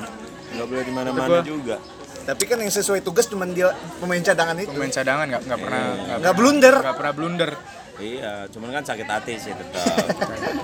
Nggak 0.53 0.67
boleh 0.67 0.83
di 0.83 0.93
mana-mana 0.93 1.45
juga. 1.45 1.77
Tapi 2.25 2.43
kan 2.43 2.59
yang 2.59 2.73
sesuai 2.73 3.05
tugas 3.05 3.29
cuma 3.29 3.45
dia 3.45 3.71
pemain 4.01 4.19
cadangan 4.19 4.57
itu. 4.57 4.73
Pemain 4.73 4.91
cadangan 4.91 5.25
nggak 5.29 5.43
nggak 5.45 5.61
pernah 5.61 5.83
nggak 5.95 6.19
Nggak 6.25 6.35
blunder. 6.35 6.75
nggak 6.81 6.97
pernah 6.97 7.13
blunder. 7.13 7.51
Iya, 7.97 8.33
cuman 8.49 8.69
kan 8.73 8.85
sakit 8.85 9.07
hati 9.07 9.33
sih 9.37 9.53
tetap. 9.53 9.85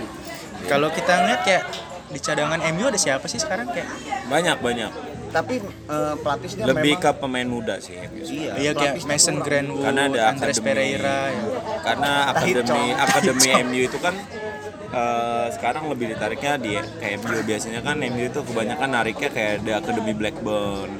Kalau 0.70 0.88
kita 0.88 1.12
ngeliat 1.18 1.40
kayak 1.42 1.64
di 2.12 2.20
cadangan 2.20 2.60
MU 2.76 2.84
ada 2.86 3.00
siapa 3.00 3.24
sih 3.26 3.40
sekarang 3.40 3.72
kayak 3.72 3.88
banyak 4.28 4.56
banyak. 4.60 4.92
Tapi 5.32 5.64
eh, 5.64 6.14
pelatihnya 6.20 6.64
Lebih 6.68 7.00
memang 7.00 7.04
ke 7.08 7.10
pemain 7.16 7.48
muda 7.48 7.74
sih. 7.80 7.96
iya, 8.28 8.52
iya 8.60 8.70
kayak 8.76 9.00
Mason. 9.08 9.40
Greenwood, 9.40 9.80
Karena 9.80 10.02
ada 10.12 10.20
Andres 10.28 10.60
akademi. 10.60 10.66
Pereira 10.68 11.18
ya. 11.32 11.42
Karena 11.80 12.12
akademi 12.28 12.82
akademi 12.92 13.48
MU 13.64 13.80
itu 13.88 13.96
kan 13.96 14.12
eh, 14.92 15.46
sekarang 15.50 15.88
lebih 15.88 16.12
ditariknya 16.12 16.52
di 16.56 16.72
kayak 16.76 17.16
MU 17.18 17.40
biasanya 17.42 17.80
kan 17.80 17.96
MU 17.98 18.22
itu 18.22 18.40
kebanyakan 18.40 18.88
nariknya 18.88 19.28
kayak 19.28 19.52
ada 19.60 19.72
akademi 19.80 20.12
Blackburn, 20.12 20.90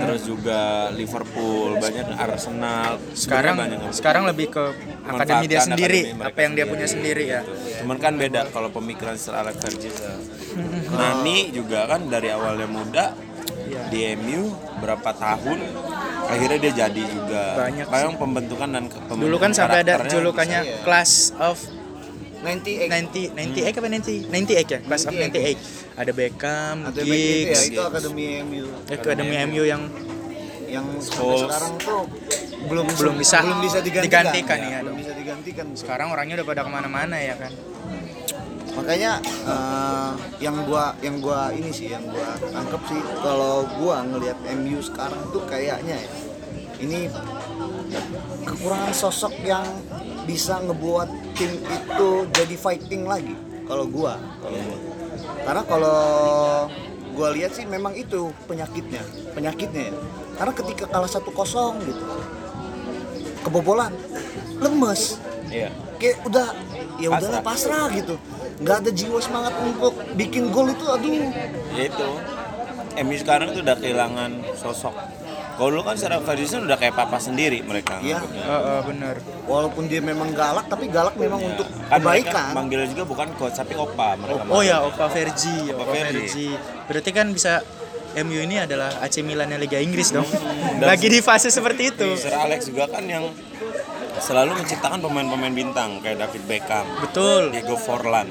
terus 0.00 0.22
juga 0.24 0.60
Liverpool, 0.90 1.76
banyak 1.76 2.06
Arsenal. 2.14 2.96
Sekarang 3.12 3.54
banyak 3.54 3.78
sekarang 3.92 4.24
lebih 4.24 4.50
ke 4.50 4.64
akademi 5.04 5.46
dia 5.46 5.60
sendiri, 5.60 6.00
akademi 6.08 6.24
apa 6.24 6.38
yang 6.40 6.52
dia 6.54 6.66
punya 6.66 6.86
sendiri 6.86 7.24
ya. 7.28 7.40
Cuman 7.80 7.96
kan 7.96 8.16
beda 8.16 8.48
kalau 8.50 8.68
pemikiran 8.68 9.14
Sir 9.14 9.36
Alex 9.36 9.60
Ferguson. 9.60 10.18
Nani 10.88 11.52
juga 11.52 11.84
kan 11.84 12.08
dari 12.08 12.32
awalnya 12.32 12.64
muda 12.64 13.12
di 13.90 14.00
MU 14.16 14.48
berapa 14.80 15.10
tahun 15.12 15.58
akhirnya 16.26 16.58
dia 16.58 16.72
jadi 16.88 17.02
juga. 17.04 17.44
Banyak 17.84 18.16
pembentukan 18.16 18.68
dan 18.70 18.84
ke- 18.88 18.96
Dulu 18.96 19.06
pembentukan 19.36 19.40
kan 19.42 19.50
sampai 19.52 19.78
ada 19.84 19.94
julukannya 20.02 20.60
Class 20.82 21.36
of 21.36 21.60
98 22.44 23.32
90 23.32 23.36
98 23.36 23.76
apa 23.76 23.88
90 23.88 24.28
98 24.28 24.74
ya 24.74 24.78
Class 24.84 25.02
of 25.08 25.14
98 25.14 25.96
ada 25.96 26.12
Beckham, 26.12 26.76
ada 26.84 26.92
back 26.92 27.08
itu 27.08 27.16
ya 27.16 27.56
Giggs, 27.56 27.62
itu 27.72 27.80
akademi 27.80 28.24
MU 28.44 28.64
Akademi 28.92 29.36
MU 29.48 29.62
yang 29.64 29.82
yang 30.66 30.86
sekarang 31.00 31.78
tuh 31.80 32.04
belum 32.66 32.86
Belum 32.98 33.14
bisa 33.16 33.44
belum 33.44 33.60
bisa 33.62 33.78
digantikan, 33.78 34.26
digantikan, 34.26 34.58
ya. 34.58 34.78
belum 34.82 34.96
bisa 34.98 35.12
digantikan. 35.14 35.66
Sekarang 35.78 36.08
orangnya 36.10 36.42
udah 36.42 36.46
pada 36.50 36.62
ke 36.66 36.70
mana-mana 36.72 37.16
ya 37.20 37.34
kan. 37.38 37.52
Makanya 38.76 39.22
eh, 39.24 40.12
yang 40.42 40.56
gua 40.66 40.92
yang 41.00 41.16
gua 41.22 41.54
ini 41.54 41.70
sih 41.72 41.94
yang 41.94 42.04
gua 42.04 42.36
tangkep 42.42 42.82
sih 42.90 43.00
kalau 43.22 43.64
gua 43.80 44.04
ngelihat 44.04 44.36
MU 44.58 44.82
sekarang 44.82 45.20
tuh 45.32 45.46
kayaknya 45.48 45.96
ya 45.96 46.10
ini 46.76 47.08
kekurangan 48.44 48.92
sosok 48.92 49.32
yang 49.48 49.64
bisa 50.26 50.58
ngebuat 50.60 51.08
tim 51.38 51.62
itu 51.62 52.10
jadi 52.34 52.56
fighting 52.58 53.06
lagi? 53.06 53.34
Kalau 53.66 53.86
gua 53.86 54.18
kalau 54.42 54.58
gua. 54.58 54.78
Karena 55.46 55.62
kalau 55.64 56.00
gua 57.14 57.28
lihat 57.32 57.54
sih 57.54 57.64
memang 57.64 57.94
itu 57.94 58.34
penyakitnya 58.50 59.02
penyakitnya 59.32 59.90
ya. 59.90 59.94
Karena 60.36 60.52
ketika 60.52 60.84
kalah 60.90 61.08
satu 61.08 61.30
kosong 61.32 61.80
gitu 61.86 62.04
kebobolan 63.46 63.94
lemes. 64.58 65.22
Iya. 65.46 65.70
kayak 65.96 66.28
udah 66.28 66.48
ya 67.00 67.08
udahlah 67.08 67.40
pasrah. 67.40 67.88
gitu. 67.94 68.18
Nggak 68.60 68.76
ada 68.82 68.90
jiwa 68.90 69.18
semangat 69.22 69.54
untuk 69.62 69.94
bikin 70.18 70.50
gol 70.50 70.68
itu 70.74 70.84
aduh. 70.84 71.30
Ya 71.72 71.82
itu. 71.86 72.08
MU 72.96 73.16
sekarang 73.20 73.52
tuh 73.52 73.60
udah 73.62 73.76
kehilangan 73.78 74.32
sosok. 74.56 74.96
Kalau 75.56 75.68
dulu 75.70 75.82
kan 75.82 75.96
Sir 75.96 76.08
Alex 76.08 76.22
Ferguson 76.22 76.60
udah 76.62 76.76
kayak 76.76 76.94
papa 76.94 77.16
sendiri 77.16 77.60
mereka. 77.60 77.96
Iya. 77.98 78.20
anggapnya. 78.20 78.44
Heeh, 78.44 78.80
bener 78.84 79.16
walaupun 79.46 79.86
dia 79.86 80.00
memang 80.00 80.28
galak 80.30 80.66
tapi 80.66 80.84
galak 80.86 81.14
memang 81.14 81.38
Ya. 81.38 81.46
untuk 81.48 81.66
Kan 81.66 81.96
kebaikan 81.96 82.50
manggilnya 82.52 82.88
juga 82.88 83.04
bukan 83.04 83.28
coach 83.34 83.54
tapi 83.54 83.72
opa 83.74 84.14
mereka. 84.14 84.42
oh 84.46 84.60
ya 84.60 84.82
Opa 84.82 85.06
Vergi 85.06 85.70
Opa 85.70 85.80
Opa 85.80 85.92
Vergi. 85.94 86.12
Vergi 86.18 86.48
berarti 86.84 87.10
kan 87.10 87.26
bisa 87.30 87.52
MU 88.18 88.38
ini 88.38 88.58
adalah 88.58 88.98
AC 88.98 89.20
Milan 89.20 89.54
Liga 89.54 89.78
Inggris 89.78 90.10
dong 90.10 90.26
Dan- 90.78 90.88
lagi 90.90 91.06
di 91.06 91.20
fase 91.20 91.46
seperti 91.48 91.88
itu 91.90 92.08
Sir 92.16 92.34
Alex 92.34 92.66
juga 92.66 92.90
kan 92.90 93.06
yang 93.06 93.30
selalu 94.18 94.56
menciptakan 94.56 94.98
pemain-pemain 94.98 95.52
bintang 95.52 96.00
kayak 96.00 96.16
David 96.18 96.42
Beckham, 96.46 96.88
betul 96.98 97.52
Diego 97.52 97.76
Forlan, 97.76 98.24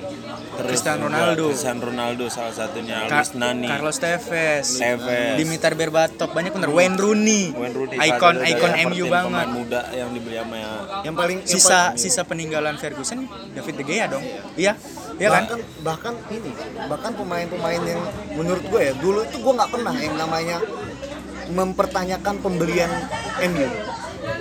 terus 0.55 0.69
Cristiano 0.71 0.97
juga 1.01 1.11
Ronaldo. 1.11 1.43
Cristiano 1.47 1.81
Ronaldo 1.83 2.23
salah 2.27 2.53
satunya, 2.53 2.97
Ka- 3.03 3.17
Luis 3.17 3.31
Nani, 3.33 3.67
Carlos 3.67 3.97
Tevez, 3.97 4.67
Tevez. 4.73 5.35
Dimitar 5.35 5.73
Berbatov, 5.73 6.29
banyak 6.29 6.51
bener. 6.51 6.67
Wayne 6.69 6.95
Rooney, 6.95 7.43
Wayne 7.51 7.75
Rooney, 7.75 7.97
ikon 7.99 8.35
ikon 8.41 8.71
MU 8.87 9.05
banget. 9.07 9.27
Pemain 9.27 9.51
muda 9.51 9.81
yang 9.91 10.09
dibeli 10.09 10.35
sama 10.35 10.55
ya. 10.55 10.71
yang 11.03 11.13
paling 11.13 11.37
yang 11.39 11.49
Sisa 11.49 11.69
paling- 11.91 11.97
sisa 11.97 12.21
peninggalan 12.23 12.75
Ferguson, 12.75 13.19
David 13.51 13.75
De 13.75 13.83
Gea 13.83 14.05
dong. 14.07 14.23
Iya, 14.55 14.73
iya 15.15 15.29
kan? 15.29 15.43
bahkan 15.45 15.59
bahkan 15.81 16.13
ini 16.29 16.51
bahkan 16.85 17.11
pemain-pemain 17.13 17.81
yang 17.81 18.01
menurut 18.33 18.63
gue 18.63 18.81
ya 18.81 18.93
dulu 18.95 19.19
itu 19.21 19.37
gue 19.37 19.53
nggak 19.53 19.69
pernah 19.69 19.93
yang 19.93 20.15
namanya 20.15 20.57
mempertanyakan 21.47 22.35
pembelian 22.39 22.89
MU 23.43 23.67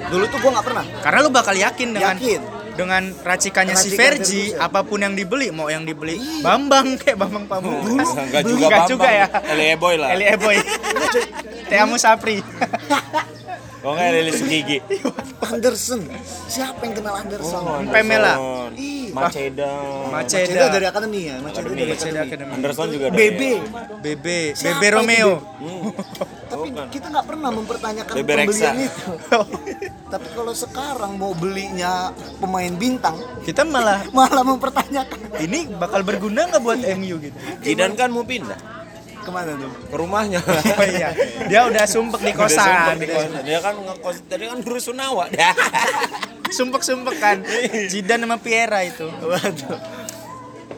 dulu 0.05 0.25
tuh 0.27 0.39
gue 0.39 0.51
nggak 0.51 0.65
pernah 0.65 0.85
Karena 1.01 1.19
lu 1.21 1.31
bakal 1.31 1.55
yakin 1.55 1.89
dengan 1.91 2.17
Yakin. 2.17 2.41
Dengan 2.75 3.03
racikannya 3.23 3.75
si 3.79 3.95
Racikan 3.95 3.99
Vergi, 3.99 4.43
Ferguson. 4.51 4.67
apa 4.67 4.81
pun 4.83 4.99
yang 5.01 5.15
dibeli, 5.15 5.49
mau 5.55 5.71
yang 5.71 5.87
dibeli 5.87 6.19
Bambang 6.43 6.95
kayak 7.01 7.19
Bambang 7.19 7.47
Pamungkas. 7.47 8.11
Enggak 8.19 8.43
juga 8.45 8.67
Enggak 8.67 8.71
Bambang, 8.71 8.91
juga 8.91 9.09
ya. 9.09 9.27
Elie 9.55 9.75
Boy 9.79 9.95
lah. 9.97 10.09
Eli 10.13 10.25
Eboy. 10.29 10.57
Teamu 11.71 11.97
Sapri. 11.97 12.43
Oh 13.85 13.93
enggak 13.93 14.17
Lili 14.17 14.33
Sugigi. 14.33 14.79
Anderson 15.45 16.09
siapa 16.47 16.81
yang 16.83 16.95
kenal 16.97 17.15
Anderson 17.15 17.61
Oh, 17.61 17.85
Pemela. 17.85 18.35
Anderson. 18.35 18.71
iya 18.75 19.13
Maceda. 19.13 19.71
Maceda 20.09 20.51
Maceda 20.51 20.65
dari 20.73 20.87
akademi 20.89 21.21
ya, 21.23 21.37
Maceda 21.39 21.69
dari 21.69 21.85
Maceda 21.87 22.21
akademi. 22.25 22.51
Anderson 22.51 22.87
juga 22.89 23.05
ada. 23.07 23.15
BB. 23.15 23.41
ya? 23.45 23.61
BB 24.01 24.27
Siapa 24.53 24.73
BB 24.75 24.83
itu 24.83 24.95
Romeo 24.95 25.33
Hmm. 25.55 25.91
Tapi 26.45 26.67
kita 26.91 27.07
nggak 27.09 27.27
pernah 27.27 27.51
mempertanyakan 27.51 28.13
BB 28.15 28.25
pembelian 28.27 28.47
Reksa. 28.47 28.71
itu. 28.81 29.11
Tapi 30.13 30.27
kalau 30.31 30.55
sekarang 30.55 31.13
mau 31.15 31.33
belinya 31.33 31.93
pemain 32.39 32.71
bintang, 32.71 33.17
kita 33.43 33.65
malah 33.65 34.01
malah 34.17 34.45
mempertanyakan 34.45 35.19
ini 35.39 35.69
bakal 35.75 36.01
berguna 36.01 36.47
nggak 36.47 36.63
buat 36.63 36.81
MU 36.95 37.21
gitu 37.21 37.37
Zidane 37.61 37.95
kan 37.95 38.09
mau 38.09 38.23
pindah 38.23 38.57
ke 39.25 39.33
mana 39.33 39.57
tuh? 39.57 39.73
ke 39.73 39.97
rumahnya. 39.97 40.39
oh 40.79 40.87
iya 40.87 41.11
dia 41.45 41.65
udah 41.65 41.85
sumpek 41.85 42.21
di 42.21 42.31
Udah 42.31 42.41
kosan 42.45 42.95
di 42.97 43.09
kosan. 43.09 43.41
Dia 43.43 43.59
kan 43.59 43.75
ngekos 43.75 44.17
tadi 44.25 44.45
kan 44.47 44.59
guru 44.61 44.79
Sunawa. 44.79 45.25
sumpek 46.55 46.83
sumpek 46.83 47.17
kan 47.17 47.43
Zidane 47.89 48.23
sama 48.23 48.37
Piera 48.37 48.79
itu 48.81 49.11
Waduh. 49.11 49.75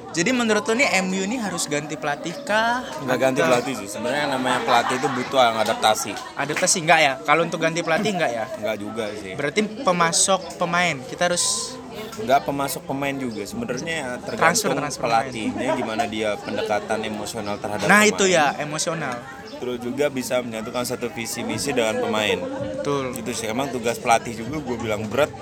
jadi 0.08 0.32
menurut 0.32 0.64
lo 0.64 0.72
nih 0.72 0.88
MU 1.04 1.20
ini 1.20 1.36
harus 1.36 1.68
ganti 1.68 2.00
pelatih 2.00 2.32
kah 2.40 2.80
Nggak 3.04 3.18
ganti 3.20 3.40
pelatih 3.42 3.74
sih. 3.76 3.88
Sebenarnya 3.90 4.32
namanya 4.32 4.64
pelatih 4.64 4.96
itu 4.96 5.08
butuh 5.10 5.36
yang 5.42 5.60
adaptasi. 5.60 6.16
adaptasi 6.32 6.76
enggak 6.80 7.00
ya 7.02 7.12
kalau 7.20 7.44
untuk 7.44 7.60
ganti 7.60 7.84
pelatih 7.84 8.16
enggak 8.16 8.30
ya 8.32 8.44
Enggak 8.56 8.76
juga 8.78 9.04
sih. 9.12 9.36
berarti 9.36 9.60
pemasok 9.84 10.40
pemain 10.56 10.96
kita 11.04 11.28
harus 11.28 11.76
Enggak 12.16 12.40
pemasok 12.48 12.82
pemain 12.88 13.16
juga. 13.16 13.42
Sebenarnya 13.44 13.94
ya 13.94 14.10
tergantung 14.20 14.38
Transfer, 14.38 14.72
transfer 14.72 15.02
pelatihnya 15.06 15.68
gimana 15.76 16.04
dia 16.08 16.34
pendekatan 16.40 16.98
emosional 17.04 17.56
terhadap 17.60 17.86
nah 17.86 18.02
pemain. 18.02 18.12
itu 18.12 18.24
ya 18.30 18.46
emosional 18.60 19.16
Terus 19.56 19.78
juga 19.80 20.12
bisa 20.12 20.44
menyatukan 20.44 20.84
satu 20.84 21.08
visi 21.16 21.40
misi 21.40 21.72
dengan 21.72 21.96
pemain. 21.96 22.36
betul 22.76 23.16
Itu 23.16 23.32
sih 23.32 23.48
emang 23.48 23.72
tugas 23.72 23.96
pelatih 23.96 24.36
juga 24.36 24.60
gue 24.60 24.76
bilang 24.76 25.08
berat. 25.08 25.32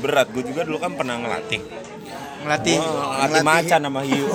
Berat. 0.00 0.32
Gue 0.32 0.44
juga 0.44 0.64
dulu 0.64 0.80
kan 0.80 0.96
pernah 0.96 1.20
ngelatih. 1.20 1.60
ngelatih 2.38 2.78
Oh, 2.78 3.18
ngelatih 3.18 3.44
macan 3.44 3.80
sama 3.82 4.00
hiu. 4.06 4.26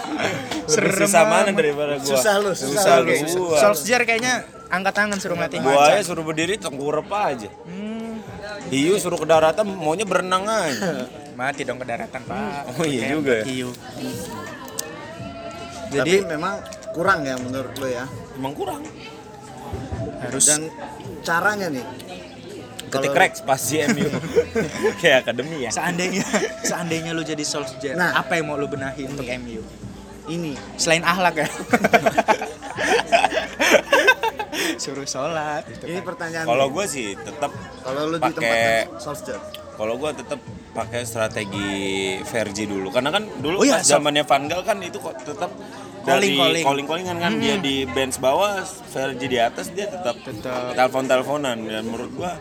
Serem 0.72 1.28
mana 1.28 1.52
daripada 1.52 2.00
gua. 2.00 2.08
Susah 2.08 2.34
lu, 2.40 2.50
susah 2.56 3.04
susah 3.04 3.04
lu. 3.04 3.12
Solskjaer 3.52 4.02
kayaknya 4.08 4.48
angkat 4.72 4.94
tangan 4.96 5.18
suruh 5.20 5.36
ngelatih 5.36 5.60
Gua 5.60 5.76
macan 5.76 5.92
aja 6.00 6.02
suruh 6.02 6.24
berdiri 6.24 6.56
tengkurap 6.56 7.04
aja. 7.12 7.52
Hmm, 7.68 7.93
Hiu 8.66 8.96
suruh 8.96 9.16
ke 9.16 9.24
daratan 9.24 9.66
maunya 9.68 10.02
berenang 10.02 10.44
aja. 10.44 11.04
mati 11.38 11.62
dong 11.62 11.76
ke 11.76 11.84
daratan 11.84 12.22
pak 12.22 12.70
Oh, 12.72 12.86
iya 12.86 13.00
Kayak 13.02 13.12
juga 13.12 13.32
ya. 13.34 13.44
hiu. 13.44 13.70
Jadi 15.90 16.14
jadi 16.14 16.14
memang 16.28 16.54
kurang 16.90 17.22
ya 17.22 17.34
menurut 17.36 17.74
lo 17.74 17.86
ya. 17.86 18.04
Emang 18.32 18.52
kurang. 18.52 18.82
harus 20.16 20.46
Dan 20.46 20.70
caranya 21.20 21.68
nih. 21.68 21.84
Ketik 22.86 23.10
Kalau- 23.10 23.18
rek 23.18 23.32
spasi 23.34 23.82
MU. 23.88 24.06
Kayak 25.02 25.26
akademi 25.26 25.56
ya. 25.60 25.70
seandainya 25.70 26.22
seandainya 26.62 27.10
lu 27.10 27.20
jadi 27.20 27.42
Solskjaer 27.42 27.94
Nah. 27.94 28.14
apa 28.14 28.34
yang 28.34 28.46
mau 28.46 28.54
lu 28.54 28.64
benahi 28.64 29.04
untuk 29.04 29.26
MU 29.26 29.60
Ini 30.24 30.54
selain 30.76 31.02
ahlak 31.02 31.36
ya 31.36 31.48
suruh 34.76 35.04
sholat 35.04 35.62
gitu 35.66 35.84
ini 35.86 35.96
kan. 35.96 36.04
pertanyaan. 36.06 36.44
Kalau 36.44 36.66
gue 36.68 36.84
sih 36.84 37.14
tetap 37.14 37.50
kalau 37.80 38.02
lu 38.06 38.16
pakai- 38.16 38.30
ditempatkan 38.30 38.98
Solskjaer. 38.98 39.40
kalau 39.72 39.94
gue 39.96 40.10
tetap 40.14 40.40
pakai 40.70 41.02
strategi 41.02 41.70
Vergi 42.20 42.64
dulu 42.64 42.88
karena 42.88 43.10
kan 43.10 43.26
dulu 43.36 43.56
Oh 43.56 43.64
iya, 43.64 43.76
pas 43.76 43.82
so- 43.82 43.94
zamannya 43.94 44.22
Van 44.22 44.44
Gaal 44.44 44.62
kan 44.62 44.78
itu 44.78 44.98
kok 44.98 45.14
tetap 45.20 45.50
Calling, 46.04 46.36
dari 46.36 46.36
calling. 46.36 46.64
calling 46.64 46.86
callingan 46.86 47.18
kan 47.18 47.32
dia 47.38 47.56
di 47.56 47.86
bench 47.86 48.18
bawah 48.18 48.60
Vergi 48.86 49.26
di 49.26 49.38
atas 49.38 49.70
dia 49.70 49.86
tetap 49.86 50.14
Tetap. 50.18 50.74
telepon 50.74 51.04
teleponan 51.04 51.56
dan 51.60 51.82
menurut 51.82 52.12
gue 52.12 52.32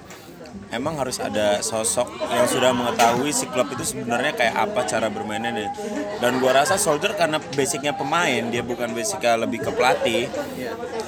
emang 0.74 0.98
harus 0.98 1.22
ada 1.22 1.62
sosok 1.62 2.10
yang 2.30 2.48
sudah 2.50 2.74
mengetahui 2.74 3.30
si 3.30 3.46
klub 3.50 3.70
itu 3.74 3.86
sebenarnya 3.86 4.34
kayak 4.34 4.56
apa 4.58 4.86
cara 4.90 5.08
bermainnya 5.10 5.54
dan, 5.54 5.70
dan 6.22 6.34
gua 6.42 6.64
rasa 6.64 6.82
Soldier 6.82 7.14
karena 7.14 7.38
basicnya 7.54 7.94
pemain 7.94 8.50
dia 8.50 8.66
bukan 8.66 8.94
basicnya 8.94 9.38
lebih 9.38 9.62
ke 9.62 9.72
pelatih 9.74 10.26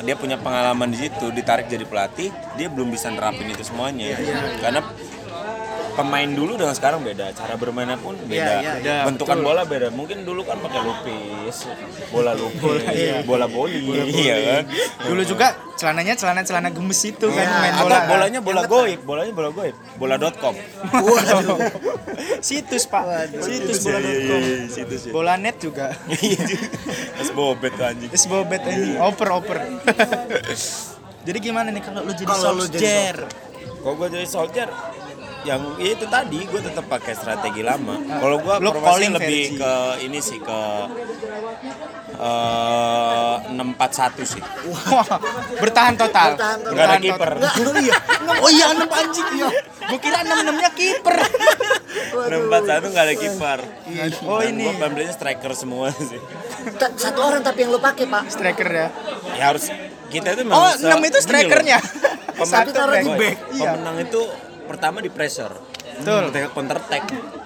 dia 0.06 0.16
punya 0.16 0.38
pengalaman 0.38 0.94
di 0.94 1.10
situ 1.10 1.34
ditarik 1.34 1.66
jadi 1.66 1.86
pelatih 1.88 2.30
dia 2.56 2.68
belum 2.70 2.94
bisa 2.94 3.10
nerapin 3.10 3.50
itu 3.50 3.66
semuanya. 3.66 4.16
Karena 4.62 4.82
pemain 5.96 6.28
dulu 6.28 6.54
dengan 6.56 6.76
sekarang 6.76 7.02
beda 7.02 7.32
cara 7.32 7.56
bermainnya 7.56 7.96
pun 7.96 8.20
beda. 8.22 8.60
iya, 8.60 8.74
iya, 8.84 8.96
bentukan 9.08 9.40
bola 9.40 9.64
beda. 9.64 9.88
Mungkin 9.90 10.22
dulu 10.22 10.44
kan 10.44 10.60
pakai 10.60 10.80
lupis 10.80 11.66
bola 12.12 12.36
lupis 12.36 12.84
bola 13.24 13.48
boli 13.48 13.80
iya 14.12 14.36
kan? 14.60 14.64
Dulu 15.08 15.22
juga 15.24 15.56
celananya 15.76 16.14
celana 16.14 16.44
celana 16.44 16.70
gemes 16.70 17.00
itu 17.02 17.28
kan 17.28 17.42
Iya, 17.42 17.60
main 17.60 17.74
bola. 17.80 17.98
bolanya 18.06 18.40
bola 18.40 18.62
goib 18.66 19.00
bolanya 19.02 19.32
bola 19.32 19.50
goib. 19.50 19.76
Bola.com 19.96 20.56
Waduh. 20.92 21.58
situs 22.40 22.84
pak. 22.86 23.04
Situs 23.40 23.80
Iya, 23.80 23.98
iya, 23.98 24.04
bola.com 24.04 24.40
iya, 24.40 24.58
situs 24.68 25.02
ya. 25.08 25.12
bola 25.12 25.34
net 25.36 25.58
juga. 25.58 25.96
Iya 26.26 26.44
Mas 27.16 27.30
bobet 27.32 27.74
anjing. 27.76 28.12
Terus 28.12 28.28
bobet 28.28 28.62
ini 28.68 29.00
oper 29.00 29.30
oper. 29.32 29.58
Jadi 31.26 31.38
gimana 31.42 31.74
nih 31.74 31.82
kalau 31.82 32.06
lu 32.06 32.14
jadi 32.14 32.30
Solskjaer 32.30 33.18
Kalau 33.82 33.98
gue 33.98 34.08
jadi 34.14 34.26
soldier 34.26 34.70
yang 35.46 35.62
ya 35.78 35.90
itu 35.94 36.06
tadi 36.10 36.40
gue 36.42 36.62
tetap 36.62 36.86
pakai 36.90 37.14
strategi 37.14 37.62
lama. 37.62 37.96
Kalau 38.02 38.38
gue 38.42 38.56
calling 38.82 39.14
lebih 39.14 39.42
versi. 39.54 39.62
ke 39.62 39.74
ini 40.10 40.20
sih 40.20 40.40
ke 40.42 40.60
eh 42.16 43.36
641 43.54 44.24
sih. 44.26 44.42
Wah, 44.90 45.20
bertahan 45.62 45.94
total. 45.96 46.34
Bertahan 46.34 46.60
total. 46.66 46.74
Nggak 46.74 46.86
ada 46.90 46.98
kiper. 47.00 47.32
oh 47.38 47.78
iya. 47.78 47.96
Oh 48.36 48.50
iya 48.52 48.66
enam 48.74 48.90
anjing 48.90 49.30
iya. 49.38 49.48
Gua 49.86 50.00
kira 50.02 50.18
enam 50.26 50.38
enamnya 50.44 50.70
kiper. 50.74 51.16
641 52.26 52.92
nggak 52.92 53.06
ada 53.06 53.16
kiper. 53.16 53.60
Oh 54.26 54.42
ini 54.42 54.66
Gue 54.66 54.82
pembelinya 54.82 55.14
striker 55.14 55.52
semua 55.54 55.94
sih. 55.94 56.20
Satu 56.98 57.20
orang 57.22 57.46
tapi 57.46 57.64
yang 57.64 57.72
lu 57.76 57.80
pakai, 57.80 58.10
Pak. 58.10 58.24
striker 58.34 58.66
ya. 58.66 58.88
Ya 59.38 59.44
harus 59.54 59.70
kita 60.10 60.34
itu 60.34 60.42
Oh 60.50 60.72
enam 60.82 61.00
itu 61.06 61.20
strikernya. 61.22 61.80
Pemenang, 62.36 62.52
Satu 62.52 62.70
taruh 62.76 63.00
di 63.00 63.12
back. 63.16 63.38
Iya. 63.56 63.72
pemenang 63.80 63.98
itu 64.04 64.22
pertama 64.66 65.00
di 65.00 65.10
pressure. 65.14 65.54
Betul. 66.02 66.34
Ketika 66.34 66.50
counter 66.52 66.78
attack. 66.82 67.04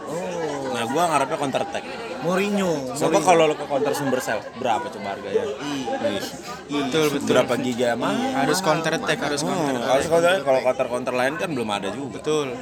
Oh, 0.09 0.73
Nah, 0.73 0.87
gua 0.87 1.03
ngarepnya 1.11 1.37
counter 1.37 1.61
attack. 1.65 1.85
Mourinho. 2.23 2.95
Coba 2.95 3.19
kalau 3.23 3.47
lo 3.47 3.55
ke 3.55 3.65
counter 3.67 3.93
sumber 3.95 4.19
sel, 4.19 4.39
berapa 4.59 4.87
coba 4.91 5.15
harganya? 5.15 5.43
Betul 6.67 7.05
betul. 7.15 7.31
Berapa 7.31 7.53
giga 7.59 7.95
mah? 7.95 8.15
Harus 8.43 8.59
counter 8.59 8.95
attack, 8.95 9.19
harus 9.23 9.41
counter 9.43 9.75
Hmm, 9.75 9.87
harus 9.87 10.05
counter 10.07 10.43
kalau 10.43 10.59
counter 10.63 10.87
counter 10.87 11.13
lain 11.15 11.33
kan 11.39 11.49
belum 11.51 11.69
ada 11.71 11.89
juga. 11.91 12.19
Betul. 12.19 12.55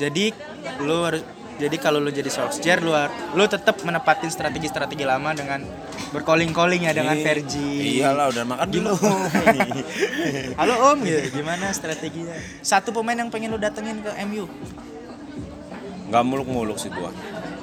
Jadi 0.00 0.32
lu 0.82 0.96
harus 1.04 1.22
jadi 1.54 1.76
kalau 1.78 1.98
lu 1.98 2.10
jadi 2.10 2.26
Solskjaer 2.26 2.80
lu 2.80 2.90
lu 3.32 3.44
tetap 3.44 3.78
menepatin 3.80 4.26
strategi-strategi 4.26 5.02
lama 5.02 5.30
dengan 5.30 5.62
bercalling-calling 6.10 6.84
ya 6.84 6.92
dengan 6.92 7.14
Iya. 7.14 7.24
Vergi. 7.24 7.72
Iyalah 7.98 8.26
udah 8.28 8.44
makan 8.44 8.68
dulu. 8.68 8.94
Halo 10.58 10.74
Om, 10.90 10.98
gitu. 11.02 11.38
gimana 11.38 11.70
strateginya? 11.70 12.34
Satu 12.60 12.90
pemain 12.90 13.14
yang 13.16 13.28
pengen 13.28 13.50
lu 13.50 13.58
datengin 13.58 13.98
ke 13.98 14.10
MU 14.24 14.46
Gak 16.06 16.22
muluk-muluk 16.22 16.76
sih 16.76 16.90
gua. 16.90 17.10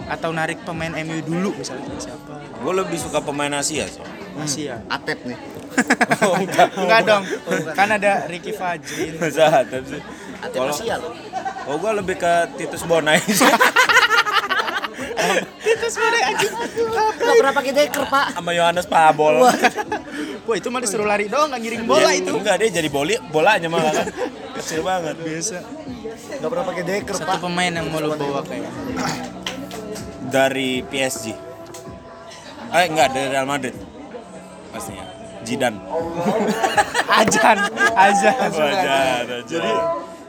atau 0.05 0.27
narik 0.29 0.59
pemain 0.61 0.91
MU 0.91 1.23
dulu 1.23 1.55
misalnya 1.55 1.87
siapa? 1.95 2.35
Gua 2.59 2.73
lebih 2.77 2.99
suka 2.99 3.23
pemain 3.23 3.47
Asia 3.53 3.87
so. 3.87 4.03
Asia. 4.35 4.83
Atep 4.87 5.23
nih. 5.23 5.39
Oh, 6.21 6.35
enggak. 6.35 6.67
Enggak 6.75 7.01
dong. 7.05 7.23
Kan 7.71 7.87
ada 7.89 8.27
Ricky 8.27 8.51
Fajrin. 8.51 9.15
Masa 9.15 9.63
Atep 9.63 9.87
sih? 9.87 10.01
Asia 10.41 10.95
loh. 10.97 11.13
oh 11.65 11.75
gua 11.77 11.91
lebih 11.93 12.15
ke 12.15 12.31
Titus 12.55 12.81
Bonai. 12.83 13.21
Terus 15.61 15.95
mana 15.97 16.17
anjing? 16.27 16.51
Enggak 16.51 17.35
pernah 17.37 17.53
pakai 17.53 17.71
deker, 17.73 18.03
Pak. 18.05 18.27
sama 18.33 18.51
Yohanes 18.51 18.85
Pabol. 18.85 19.35
Wah, 20.47 20.55
itu 20.57 20.67
mah 20.67 20.81
disuruh 20.81 21.05
lari 21.05 21.25
doang 21.25 21.47
nggak 21.47 21.61
ngiring 21.61 21.83
bola 21.85 22.09
Dia- 22.09 22.19
itu. 22.19 22.31
Enggak, 22.33 22.55
dia 22.59 22.69
jadi 22.73 22.89
boli 22.89 23.15
bolanya 23.29 23.69
malah 23.69 23.93
kan. 23.93 24.07
Kecil 24.57 24.81
banget. 24.81 25.15
Biasa. 25.15 25.57
Enggak 26.33 26.49
pernah 26.49 26.65
pakai 26.65 26.83
deker, 26.83 27.13
Satu 27.13 27.27
Pak. 27.27 27.37
pemain 27.39 27.71
yang 27.71 27.87
mau 27.87 27.99
lu 27.99 28.11
bawa 28.11 28.41
kayak 28.43 28.71
Dari 30.33 30.81
PSG. 30.83 31.25
Eh 32.71 32.85
enggak, 32.87 33.07
dari 33.11 33.27
Real 33.27 33.45
Madrid. 33.45 33.75
Pastinya. 34.71 35.05
Jidan. 35.41 35.75
Ajan, 37.11 37.57
Ajan. 37.91 38.35
Wajar, 38.47 39.25
Jadi 39.43 39.71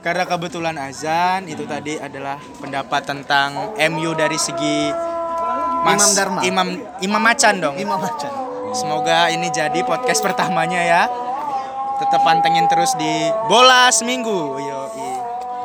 karena 0.03 0.27
kebetulan 0.27 0.77
azan 0.83 1.47
itu 1.47 1.63
tadi 1.63 1.95
adalah 1.97 2.37
pendapat 2.59 3.07
tentang 3.07 3.71
MU 3.79 4.11
dari 4.19 4.35
segi 4.35 4.91
Imam 5.83 6.11
Dharma. 6.15 6.41
Imam 6.43 6.69
Imam 6.99 7.23
Macan 7.23 7.55
dong. 7.63 7.75
Imam 7.79 7.99
Macan. 8.03 8.31
Semoga 8.75 9.31
ini 9.31 9.47
jadi 9.55 9.83
podcast 9.87 10.19
pertamanya 10.21 10.83
ya. 10.83 11.03
Tetap 12.03 12.27
pantengin 12.27 12.67
terus 12.67 12.99
di 12.99 13.31
Bola 13.47 13.95
Seminggu. 13.95 14.59
Yo, 14.59 14.81